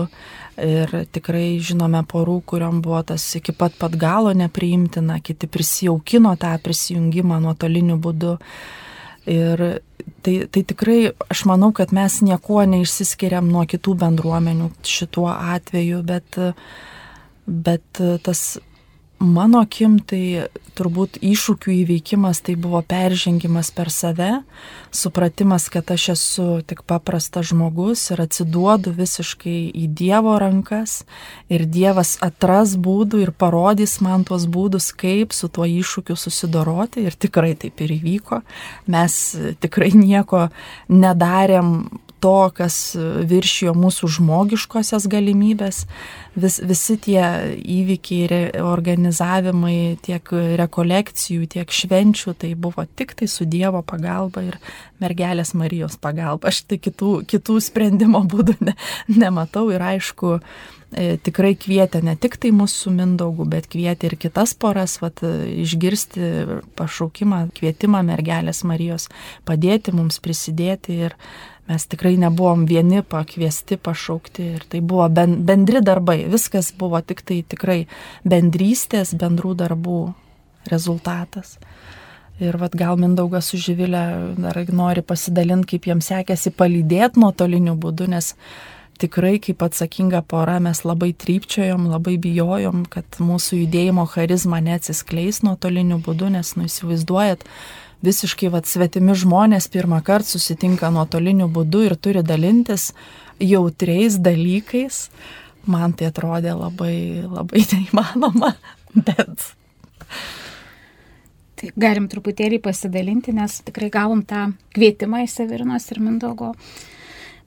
Ir 0.66 0.92
tikrai 1.12 1.58
žinome 1.60 2.00
porų, 2.08 2.38
kuriuom 2.48 2.80
buvo 2.84 3.02
tas 3.04 3.24
iki 3.36 3.52
pat 3.52 3.76
pat 3.80 3.98
galo 4.00 4.32
nepriimtina, 4.32 5.20
kiti 5.20 5.50
prisijaukino 5.52 6.32
tą 6.40 6.54
prisijungimą 6.64 7.42
nuotoliniu 7.44 8.00
būdu. 8.00 8.38
Ir 9.26 9.66
tai, 10.22 10.36
tai 10.48 10.64
tikrai 10.64 11.00
aš 11.34 11.44
manau, 11.50 11.72
kad 11.76 11.92
mes 11.96 12.22
niekuo 12.24 12.62
neišsiskiriam 12.70 13.50
nuo 13.52 13.66
kitų 13.68 13.98
bendruomenių 14.06 14.70
šituo 14.86 15.28
atveju, 15.34 16.04
bet, 16.06 16.40
bet 17.46 18.04
tas 18.24 18.46
Mano 19.20 19.62
akim 19.64 19.96
tai 20.04 20.50
turbūt 20.76 21.22
iššūkių 21.24 21.72
įveikimas 21.72 22.42
tai 22.44 22.58
buvo 22.60 22.82
peržengimas 22.84 23.70
per 23.72 23.88
save, 23.94 24.42
supratimas, 24.92 25.70
kad 25.72 25.88
aš 25.94 26.10
esu 26.16 26.48
tik 26.68 26.82
paprastas 26.84 27.48
žmogus 27.54 28.04
ir 28.12 28.26
atsiduodu 28.26 28.92
visiškai 28.98 29.72
į 29.72 29.86
Dievo 29.96 30.36
rankas 30.42 31.06
ir 31.48 31.64
Dievas 31.64 32.18
atras 32.26 32.76
būdų 32.76 33.24
ir 33.24 33.32
parodys 33.32 34.02
man 34.04 34.28
tuos 34.28 34.50
būdus, 34.52 34.92
kaip 34.92 35.32
su 35.32 35.48
tuo 35.48 35.64
iššūkiu 35.64 36.18
susidoroti 36.20 37.08
ir 37.08 37.16
tikrai 37.16 37.54
taip 37.60 37.80
ir 37.88 37.96
įvyko. 37.96 38.42
Mes 38.92 39.16
tikrai 39.64 39.94
nieko 39.96 40.50
nedarėm 40.92 41.88
to, 42.24 42.50
kas 42.56 42.78
viršijo 43.30 43.74
mūsų 43.78 44.10
žmogiškosios 44.18 45.08
galimybės, 45.12 45.84
vis, 46.36 46.60
visi 46.64 46.98
tie 47.02 47.22
įvykiai, 47.60 48.40
organizavimai, 48.64 49.98
tiek 50.06 50.32
rekolekcijų, 50.62 51.50
tiek 51.58 51.72
švenčių, 51.72 52.36
tai 52.42 52.54
buvo 52.60 52.86
tik 52.96 53.16
tai 53.20 53.30
su 53.32 53.48
Dievo 53.50 53.82
pagalba 53.86 54.46
ir 54.46 54.60
mergelės 55.04 55.54
Marijos 55.58 56.00
pagalba. 56.02 56.52
Aš 56.52 56.66
tai 56.70 56.80
kitų, 56.82 57.20
kitų 57.30 57.60
sprendimo 57.64 58.24
būdų 58.32 58.58
ne, 58.64 58.76
nematau 59.12 59.68
ir 59.74 59.84
aišku, 59.84 60.38
e, 60.92 61.16
tikrai 61.24 61.56
kvietė 61.60 62.04
ne 62.06 62.16
tik 62.20 62.38
tai 62.42 62.54
mūsų 62.56 62.94
Mindaugu, 62.96 63.48
bet 63.50 63.70
kvietė 63.72 64.12
ir 64.12 64.20
kitas 64.28 64.56
poras, 64.58 65.00
vat, 65.04 65.24
išgirsti 65.66 66.32
pašaukimą, 66.80 67.48
kvietimą 67.58 68.04
mergelės 68.08 68.64
Marijos, 68.68 69.10
padėti 69.48 69.96
mums 69.96 70.22
prisidėti 70.24 71.04
ir 71.10 71.20
mes 71.68 71.88
tikrai 71.90 72.14
nebuvom 72.22 72.66
vieni 72.70 73.02
pakviesti, 73.02 73.78
pašaukti 73.78 74.46
ir 74.58 74.68
tai 74.70 74.82
buvo 74.86 75.08
bendri 75.10 75.82
darbai, 75.82 76.20
viskas 76.30 76.72
buvo 76.78 77.02
tik 77.02 77.24
tai 77.26 77.42
tikrai 77.42 77.80
bendrystės, 78.26 79.16
bendrų 79.18 79.56
darbų 79.64 80.00
rezultatas. 80.70 81.58
Ir 82.40 82.58
vad 82.60 82.74
gal 82.76 83.00
Mindaugas 83.00 83.48
su 83.48 83.58
Živilė 83.62 84.36
dar 84.44 84.58
nori 84.76 85.02
pasidalinti, 85.08 85.76
kaip 85.76 85.86
jiems 85.88 86.10
sekėsi 86.12 86.52
palydėti 86.52 87.22
nuotoliniu 87.24 87.78
būdu, 87.80 88.10
nes 88.12 88.34
tikrai 89.00 89.38
kaip 89.44 89.64
atsakinga 89.64 90.22
pora 90.28 90.58
mes 90.64 90.84
labai 90.84 91.14
trypčiojom, 91.16 91.88
labai 91.94 92.18
bijojom, 92.20 92.84
kad 92.92 93.20
mūsų 93.24 93.62
judėjimo 93.64 94.04
charizma 94.12 94.60
neatsiskleis 94.64 95.42
nuotoliniu 95.48 96.02
būdu, 96.04 96.34
nes 96.36 96.54
nu 96.60 96.68
įsivaizduojat, 96.68 97.48
visiškai 98.06 98.52
vat, 98.54 98.70
svetimi 98.70 99.16
žmonės 99.18 99.68
pirmą 99.74 100.02
kartą 100.06 100.36
susitinka 100.36 100.92
nuotoliniu 100.94 101.50
būdu 101.52 101.86
ir 101.90 101.98
turi 101.98 102.24
dalintis 102.26 102.92
jautriais 103.42 104.20
dalykais. 104.22 105.10
Man 105.66 105.96
tai 105.98 106.12
atrodė 106.12 106.54
labai, 106.54 107.26
labai 107.26 107.64
neįmanoma, 107.74 108.54
bet. 108.96 109.52
Taip, 111.56 111.72
galim 111.80 112.10
truputėlį 112.12 112.60
pasidalinti, 112.62 113.34
nes 113.34 113.62
tikrai 113.66 113.90
gavom 113.94 114.22
tą 114.28 114.50
kvietimą 114.76 115.24
į 115.24 115.32
Severinos 115.32 115.88
ir 115.94 116.02
Mindogo 116.04 116.52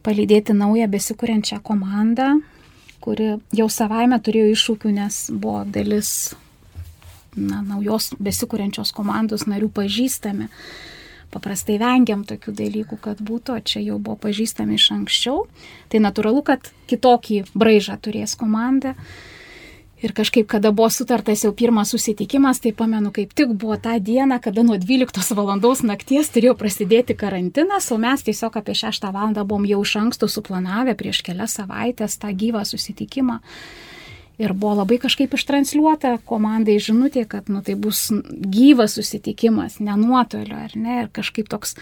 palydėti 0.07 0.57
naują 0.57 0.89
besikūrenčią 0.91 1.61
komandą, 1.63 2.39
kuri 3.05 3.35
jau 3.55 3.69
savaime 3.71 4.19
turėjo 4.25 4.55
iššūkių, 4.55 4.93
nes 4.97 5.19
buvo 5.31 5.63
dalis 5.69 6.11
na, 7.39 7.63
naujos 7.63 8.13
besikūrenčios 8.19 8.93
komandos 8.97 9.47
narių 9.51 9.71
pažįstami. 9.75 10.51
Paprastai 11.29 11.77
vengiam 11.81 12.23
tokių 12.25 12.55
dalykų, 12.57 12.97
kad 13.05 13.19
būtų, 13.21 13.59
čia 13.69 13.83
jau 13.85 13.99
buvo 14.01 14.17
pažįstami 14.23 14.79
iš 14.79 14.91
anksčiau. 14.95 15.43
Tai 15.93 16.01
natūralu, 16.01 16.41
kad 16.47 16.71
kitokį 16.89 17.43
braižą 17.53 17.99
turės 18.01 18.33
komanda. 18.41 18.95
Ir 19.99 20.13
kažkaip, 20.15 20.47
kada 20.47 20.71
buvo 20.71 20.87
sutartas 20.95 21.43
jau 21.43 21.51
pirmas 21.53 21.91
susitikimas, 21.91 22.61
tai 22.63 22.71
pamenu, 22.71 23.11
kaip 23.11 23.33
tik 23.35 23.51
buvo 23.59 23.75
tą 23.83 23.97
dieną, 23.99 24.39
kada 24.41 24.63
nuo 24.63 24.79
12 24.79 25.35
val. 25.35 25.59
nakties 25.83 26.31
turėjo 26.31 26.55
prasidėti 26.55 27.17
karantinas, 27.19 27.91
o 27.91 27.99
mes 27.99 28.23
tiesiog 28.23 28.57
apie 28.57 28.75
6 28.79 29.11
val. 29.13 29.35
buvom 29.35 29.67
jau 29.67 29.83
iš 29.83 29.97
anksto 29.97 30.29
suplanavę 30.29 30.95
prieš 30.95 31.23
kelias 31.23 31.59
savaitės 31.59 32.17
tą 32.17 32.31
gyvą 32.31 32.65
susitikimą. 32.65 33.41
Ir 34.39 34.53
buvo 34.55 34.77
labai 34.79 35.01
kažkaip 35.03 35.33
ištransliuota 35.35 36.13
komandai 36.29 36.77
žinutė, 36.79 37.25
kad 37.27 37.49
nu, 37.51 37.59
tai 37.67 37.75
bus 37.75 38.05
gyvas 38.55 38.95
susitikimas, 38.95 39.81
ne 39.83 39.97
nuotoliu, 39.99 40.55
ar 40.55 40.77
ne? 40.79 41.01
Ir 41.03 41.09
kažkaip 41.11 41.51
toks 41.51 41.75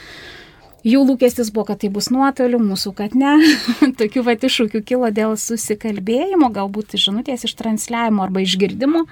jų 0.87 1.03
lūkestis 1.05 1.51
buvo, 1.53 1.67
kad 1.69 1.83
tai 1.83 1.91
bus 1.93 2.09
nuotoliu, 2.15 2.61
mūsų, 2.63 2.95
kad 2.97 3.19
ne. 3.19 3.35
Tokių 4.01 4.25
pat 4.25 4.49
iššūkių 4.49 4.83
kilo 4.89 5.13
dėl 5.13 5.37
susikalbėjimo, 5.41 6.49
galbūt 6.57 6.97
žinutės 7.03 7.45
ištransliavimo 7.51 8.25
arba 8.25 8.47
išgirdimo. 8.47 9.05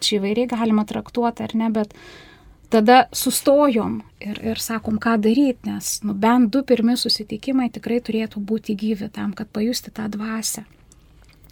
Čia 0.00 0.16
įvairiai 0.16 0.48
galima 0.48 0.86
traktuoti, 0.88 1.44
ar 1.44 1.56
ne, 1.60 1.68
bet 1.74 1.92
tada 2.72 3.02
sustojom 3.12 4.00
ir, 4.24 4.40
ir 4.40 4.60
sakom, 4.62 4.96
ką 5.02 5.18
daryti, 5.20 5.68
nes 5.68 5.98
nu, 6.06 6.16
bent 6.16 6.48
du 6.54 6.64
pirmi 6.64 6.96
susitikimai 6.96 7.68
tikrai 7.74 8.00
turėtų 8.00 8.40
būti 8.40 8.78
gyvi 8.78 9.12
tam, 9.12 9.36
kad 9.36 9.52
pajusti 9.52 9.92
tą 9.92 10.08
dvasę. 10.08 10.64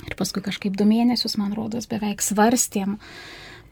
Ir 0.06 0.14
paskui 0.18 0.42
kažkaip 0.44 0.76
du 0.78 0.86
mėnesius, 0.88 1.36
man 1.40 1.54
rodos, 1.56 1.88
beveik 1.90 2.22
svarstėm, 2.22 2.96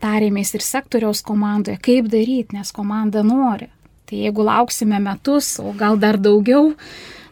tarėmės 0.02 0.54
ir 0.56 0.64
sektoriaus 0.64 1.22
komandoje, 1.26 1.78
kaip 1.82 2.10
daryti, 2.12 2.56
nes 2.56 2.72
komanda 2.74 3.22
nori. 3.26 3.70
Tai 4.06 4.18
jeigu 4.22 4.44
lauksime 4.46 4.98
metus, 5.02 5.56
o 5.58 5.72
gal 5.74 5.98
dar 5.98 6.18
daugiau, 6.22 6.74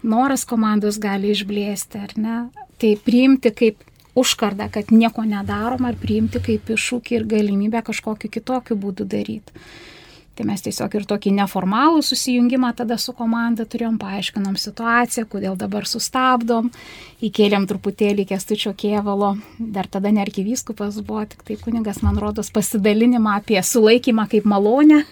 noras 0.02 0.46
komandos 0.48 0.98
gali 1.02 1.30
išblėsti, 1.34 2.00
ar 2.02 2.14
ne? 2.18 2.38
Tai 2.82 2.94
priimti 3.04 3.52
kaip 3.54 3.82
užkardą, 4.18 4.68
kad 4.74 4.90
nieko 4.94 5.24
nedarom, 5.26 5.86
ar 5.86 5.98
priimti 5.98 6.42
kaip 6.42 6.70
iššūkį 6.74 7.18
ir 7.18 7.26
galimybę 7.30 7.82
kažkokiu 7.86 8.30
kitokiu 8.30 8.78
būdu 8.78 9.06
daryti. 9.10 9.54
Tai 10.34 10.48
mes 10.48 10.64
tiesiog 10.66 10.94
ir 10.98 11.04
tokį 11.06 11.30
neformalų 11.36 12.00
susijungimą 12.02 12.72
tada 12.74 12.96
su 12.98 13.12
komanda 13.14 13.62
turėjom, 13.70 14.00
paaiškinom 14.02 14.56
situaciją, 14.58 15.28
kodėl 15.30 15.54
dabar 15.58 15.86
sustabdom, 15.86 16.72
įkėlėm 17.22 17.68
truputėlį 17.70 18.24
kestučio 18.32 18.72
kievalo, 18.74 19.36
dar 19.58 19.86
tada 19.86 20.10
nerkivyskupas 20.16 20.98
buvo, 21.06 21.22
tik 21.30 21.46
tai 21.46 21.58
kunigas, 21.60 22.02
man 22.02 22.18
rodos, 22.18 22.50
pasidalinimą 22.50 23.36
apie 23.38 23.60
sulaikymą 23.62 24.26
kaip 24.32 24.50
malonę. 24.50 25.04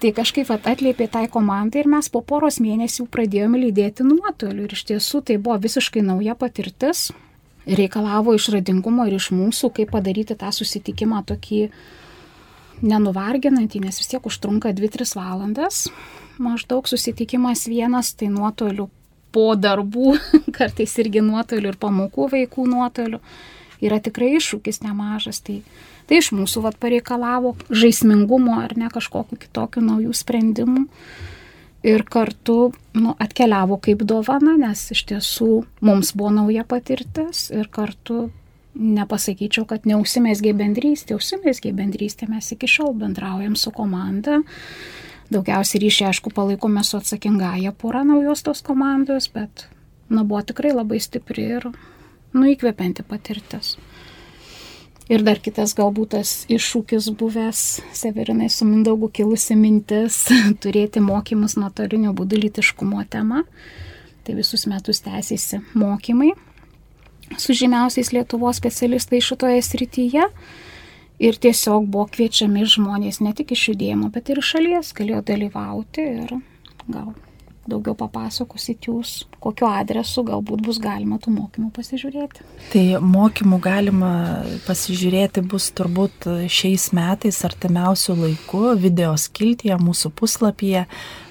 Tai 0.00 0.10
kažkaip 0.16 0.50
atliepė 0.56 1.06
tai 1.12 1.26
komandai 1.30 1.84
ir 1.84 1.90
mes 1.92 2.08
po 2.10 2.24
poros 2.24 2.56
mėnesių 2.64 3.04
pradėjome 3.12 3.60
lydėti 3.60 4.02
nuotoliu. 4.08 4.64
Ir 4.64 4.74
iš 4.74 4.86
tiesų 4.88 5.20
tai 5.28 5.36
buvo 5.36 5.58
visiškai 5.60 6.02
nauja 6.02 6.34
patirtis. 6.40 7.10
Reikalavo 7.68 8.32
išradingumo 8.34 9.04
ir 9.06 9.18
iš 9.20 9.28
mūsų, 9.36 9.70
kaip 9.76 9.92
padaryti 9.92 10.34
tą 10.40 10.48
susitikimą 10.56 11.20
tokį 11.28 11.66
nenuvarginantį, 12.82 13.84
nes 13.84 14.00
vis 14.00 14.10
tiek 14.10 14.26
užtrunka 14.26 14.72
2-3 14.76 15.16
valandas. 15.18 15.86
Maždaug 16.40 16.88
susitikimas 16.88 17.66
vienas, 17.68 18.14
tai 18.16 18.30
nuotoliu 18.32 18.88
po 19.34 19.54
darbų, 19.56 20.16
kartais 20.56 20.96
irgi 21.02 21.22
nuotoliu 21.24 21.72
ir 21.72 21.80
pamokų 21.80 22.30
vaikų 22.34 22.66
nuotoliu. 22.70 23.20
Yra 23.80 24.00
tikrai 24.02 24.34
iššūkis 24.36 24.82
nemažas. 24.84 25.40
Tai, 25.44 25.60
tai 26.08 26.20
iš 26.20 26.32
mūsų 26.36 26.64
vat, 26.66 26.76
pareikalavo 26.80 27.54
žaismingumo 27.72 28.58
ar 28.60 28.76
ne 28.76 28.90
kažkokiu 28.92 29.38
kitokiu 29.40 29.84
naujų 29.84 30.16
sprendimų. 30.16 30.84
Ir 31.80 32.04
kartu 32.04 32.74
nu, 32.92 33.14
atkeliavo 33.16 33.78
kaip 33.80 34.02
dovana, 34.04 34.52
nes 34.60 34.82
iš 34.92 35.06
tiesų 35.08 35.62
mums 35.80 36.12
buvo 36.12 36.34
nauja 36.42 36.66
patirtis 36.68 37.46
ir 37.56 37.70
kartu 37.72 38.26
nepasakyčiau, 38.74 39.66
kad 39.68 39.86
neužsimesgė 39.88 40.52
bendrystė, 40.56 41.16
užsimesgė 41.18 41.72
bendrystė, 41.76 42.28
mes 42.30 42.52
iki 42.54 42.68
šiol 42.70 42.94
bendraujam 42.98 43.56
su 43.58 43.72
komanda. 43.74 44.40
Daugiausiai 45.30 45.84
ryšį, 45.84 46.06
aišku, 46.10 46.32
palaikome 46.34 46.82
su 46.86 46.98
atsakingąją 46.98 47.74
porą 47.78 48.02
naujos 48.06 48.42
tos 48.46 48.62
komandos, 48.66 49.28
bet, 49.34 49.68
na, 50.10 50.24
buvo 50.24 50.42
tikrai 50.46 50.72
labai 50.74 50.98
stipri 51.02 51.46
ir, 51.58 51.68
nu, 52.34 52.46
įkvepianti 52.50 53.06
patirtis. 53.06 53.76
Ir 55.10 55.24
dar 55.26 55.40
kitas 55.42 55.72
galbūt 55.74 56.12
tas 56.14 56.32
iššūkis 56.50 57.08
buvęs, 57.18 57.62
Severinai 57.98 58.46
su 58.50 58.66
Mindaugu 58.66 59.08
kilusi 59.10 59.56
mintis 59.58 60.22
turėti 60.62 61.02
mokymus 61.02 61.56
nuotolinio 61.58 62.14
būdų 62.14 62.44
lytiškumo 62.44 63.02
tema. 63.10 63.42
Tai 64.22 64.36
visus 64.38 64.68
metus 64.70 65.02
tęsiasi 65.02 65.64
mokymai 65.74 66.30
su 67.38 67.54
žymiausiais 67.56 68.12
Lietuvos 68.14 68.60
specialistais 68.60 69.24
šitoje 69.24 69.62
srityje. 69.62 70.26
Ir 71.20 71.36
tiesiog 71.36 71.84
buvo 71.92 72.06
kviečiami 72.08 72.64
žmonės 72.64 73.20
ne 73.20 73.34
tik 73.36 73.52
iš 73.52 73.66
judėjimo, 73.72 74.08
bet 74.14 74.30
ir 74.32 74.40
iš 74.40 74.54
šalies 74.54 74.94
galėjo 74.96 75.20
dalyvauti 75.28 76.06
ir 76.22 76.38
gal 76.88 77.10
daugiau 77.68 77.94
papasakosit 77.98 78.88
jūs, 78.88 79.12
kokiu 79.42 79.68
adresu 79.68 80.24
galbūt 80.26 80.62
bus 80.64 80.80
galima 80.82 81.18
tų 81.22 81.34
mokymų 81.34 81.70
pasižiūrėti. 81.76 82.44
Tai 82.72 82.84
mokymų 83.04 83.60
galima 83.62 84.12
pasižiūrėti 84.66 85.44
bus 85.46 85.70
turbūt 85.76 86.28
šiais 86.50 86.90
metais 86.96 87.42
artimiausių 87.46 88.16
laikų 88.24 88.64
video 88.80 89.12
skiltyje 89.20 89.76
mūsų 89.80 90.12
puslapyje 90.16 90.86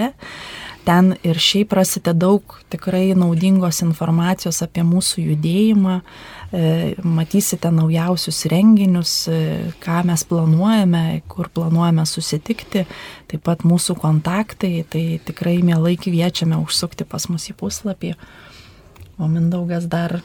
Ten 0.84 1.16
ir 1.24 1.38
šiaip 1.40 1.72
rasite 1.72 2.12
daug 2.12 2.42
tikrai 2.72 3.14
naudingos 3.16 3.82
informacijos 3.84 4.62
apie 4.64 4.82
mūsų 4.84 5.20
judėjimą, 5.30 6.00
E, 6.54 6.94
matysite 7.02 7.66
naujausius 7.74 8.44
renginius, 8.46 9.12
e, 9.26 9.38
ką 9.82 10.04
mes 10.06 10.22
planuojame, 10.30 11.22
kur 11.26 11.48
planuojame 11.50 12.04
susitikti, 12.06 12.84
taip 13.26 13.42
pat 13.42 13.64
mūsų 13.66 13.96
kontaktai, 13.98 14.84
tai 14.86 15.18
tikrai 15.26 15.56
mielai 15.66 15.96
kviečiame 15.98 16.60
užsukti 16.62 17.08
pas 17.10 17.26
mus 17.26 17.48
į 17.50 17.56
puslapį. 17.58 18.12
O 19.18 19.26
Mindaugas 19.26 19.88
dar 19.90 20.20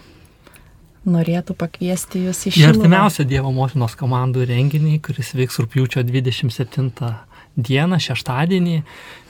norėtų 1.11 1.55
pakviesti 1.59 2.25
jūs 2.27 2.45
į 2.49 2.53
šį. 2.55 2.67
Artimiausią 2.73 3.25
Dievo 3.29 3.51
motinos 3.55 3.97
komandų 3.99 4.45
renginį, 4.49 4.99
kuris 5.05 5.33
vyks 5.37 5.59
rūpjūčio 5.63 6.05
27 6.07 6.93
dieną, 7.59 7.99
šeštadienį. 8.01 8.77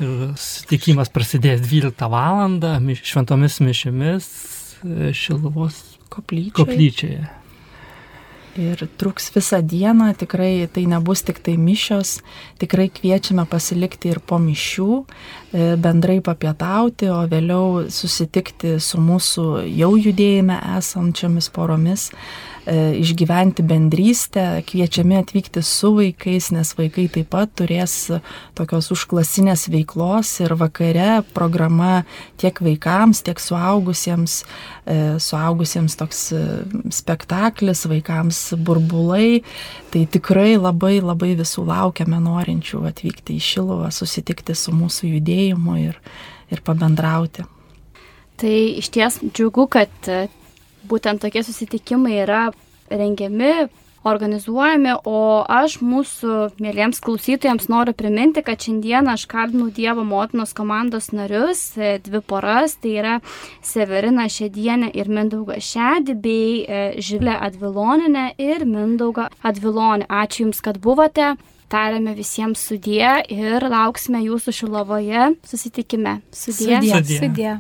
Ir 0.04 0.30
sutikimas 0.40 1.12
prasidės 1.14 1.64
12 1.66 2.12
val. 2.12 2.60
šventomis 3.04 3.60
mišimis 3.64 4.30
e, 4.84 5.12
Šiluvos 5.14 5.82
koplyčioje. 6.10 6.56
koplyčioje. 6.58 7.28
Ir 8.60 8.82
truks 8.98 9.30
visą 9.32 9.62
dieną, 9.62 10.10
tikrai 10.18 10.68
tai 10.74 10.84
nebus 10.90 11.22
tik 11.24 11.38
tai 11.40 11.54
mišios, 11.56 12.18
tikrai 12.60 12.90
kviečiame 12.92 13.46
pasilikti 13.48 14.10
ir 14.10 14.20
po 14.20 14.40
mišių, 14.42 15.06
bendrai 15.52 16.20
papietauti, 16.22 17.10
o 17.10 17.24
vėliau 17.30 17.88
susitikti 17.90 18.76
su 18.84 19.02
mūsų 19.02 19.46
jau 19.66 19.96
judėjime 19.98 20.60
esančiomis 20.78 21.50
poromis 21.56 22.10
E, 22.70 23.00
išgyventi 23.02 23.64
bendrystę, 23.66 24.62
kviečiami 24.68 25.18
atvykti 25.18 25.62
su 25.66 25.90
vaikais, 25.96 26.52
nes 26.54 26.70
vaikai 26.78 27.08
taip 27.10 27.32
pat 27.34 27.54
turės 27.58 27.96
tokios 28.54 28.92
užklasinės 28.94 29.64
veiklos 29.74 30.36
ir 30.44 30.54
vakare 30.60 31.24
programa 31.34 32.04
tiek 32.38 32.60
vaikams, 32.62 33.24
tiek 33.26 33.42
suaugusiems, 33.42 34.44
e, 34.86 34.98
suaugusiems 35.18 35.98
toks 35.98 36.22
e, 36.36 36.44
spektaklis, 36.94 37.88
vaikams 37.90 38.44
burbulai. 38.60 39.42
Tai 39.90 40.04
tikrai 40.14 40.54
labai 40.60 41.00
labai 41.02 41.32
visų 41.40 41.64
laukiame 41.66 42.20
norinčių 42.22 42.84
atvykti 42.92 43.40
į 43.40 43.46
Šiluvą, 43.50 43.90
susitikti 43.90 44.54
su 44.54 44.76
mūsų 44.76 45.16
judėjimu 45.16 45.39
ir, 45.80 46.00
ir 46.52 46.64
pabendrauti. 46.66 47.46
Tai 48.40 48.56
iš 48.80 48.90
ties 48.96 49.20
džiugu, 49.24 49.68
kad 49.68 50.12
būtent 50.90 51.22
tokie 51.24 51.44
susitikimai 51.44 52.22
yra 52.24 52.48
rengiami, 52.90 53.70
organizuojami, 54.08 54.94
o 55.04 55.44
aš 55.44 55.80
mūsų 55.84 56.36
mėlyms 56.64 57.02
klausytojams 57.04 57.68
noriu 57.72 57.94
priminti, 57.98 58.44
kad 58.46 58.62
šiandieną 58.64 59.16
aš 59.18 59.26
kalbinu 59.30 59.70
Dievo 59.76 60.06
motinos 60.08 60.54
komandos 60.56 61.12
narius, 61.12 61.74
e, 61.78 61.98
dvi 62.04 62.22
poras, 62.24 62.78
tai 62.80 62.96
yra 63.02 63.18
Severina 63.66 64.30
Šedienė 64.32 64.94
ir 64.96 65.12
Mindauga 65.12 65.60
Šedi, 65.60 66.16
bei 66.16 66.64
e, 66.64 66.82
Žilė 67.04 67.36
Adviloninė 67.50 68.32
ir 68.40 68.66
Mindauga 68.66 69.30
Advilonė. 69.44 70.08
Ačiū 70.08 70.48
Jums, 70.48 70.64
kad 70.64 70.80
buvote. 70.80 71.36
Tariame 71.70 72.16
visiems 72.18 72.62
sudie 72.66 73.10
ir 73.30 73.66
lauksime 73.70 74.24
jūsų 74.26 74.56
šilovoje 74.62 75.34
susitikime. 75.46 76.20
Sudie. 76.34 76.80
Sudie. 76.80 76.94
sudie. 76.98 77.20
sudie. 77.22 77.58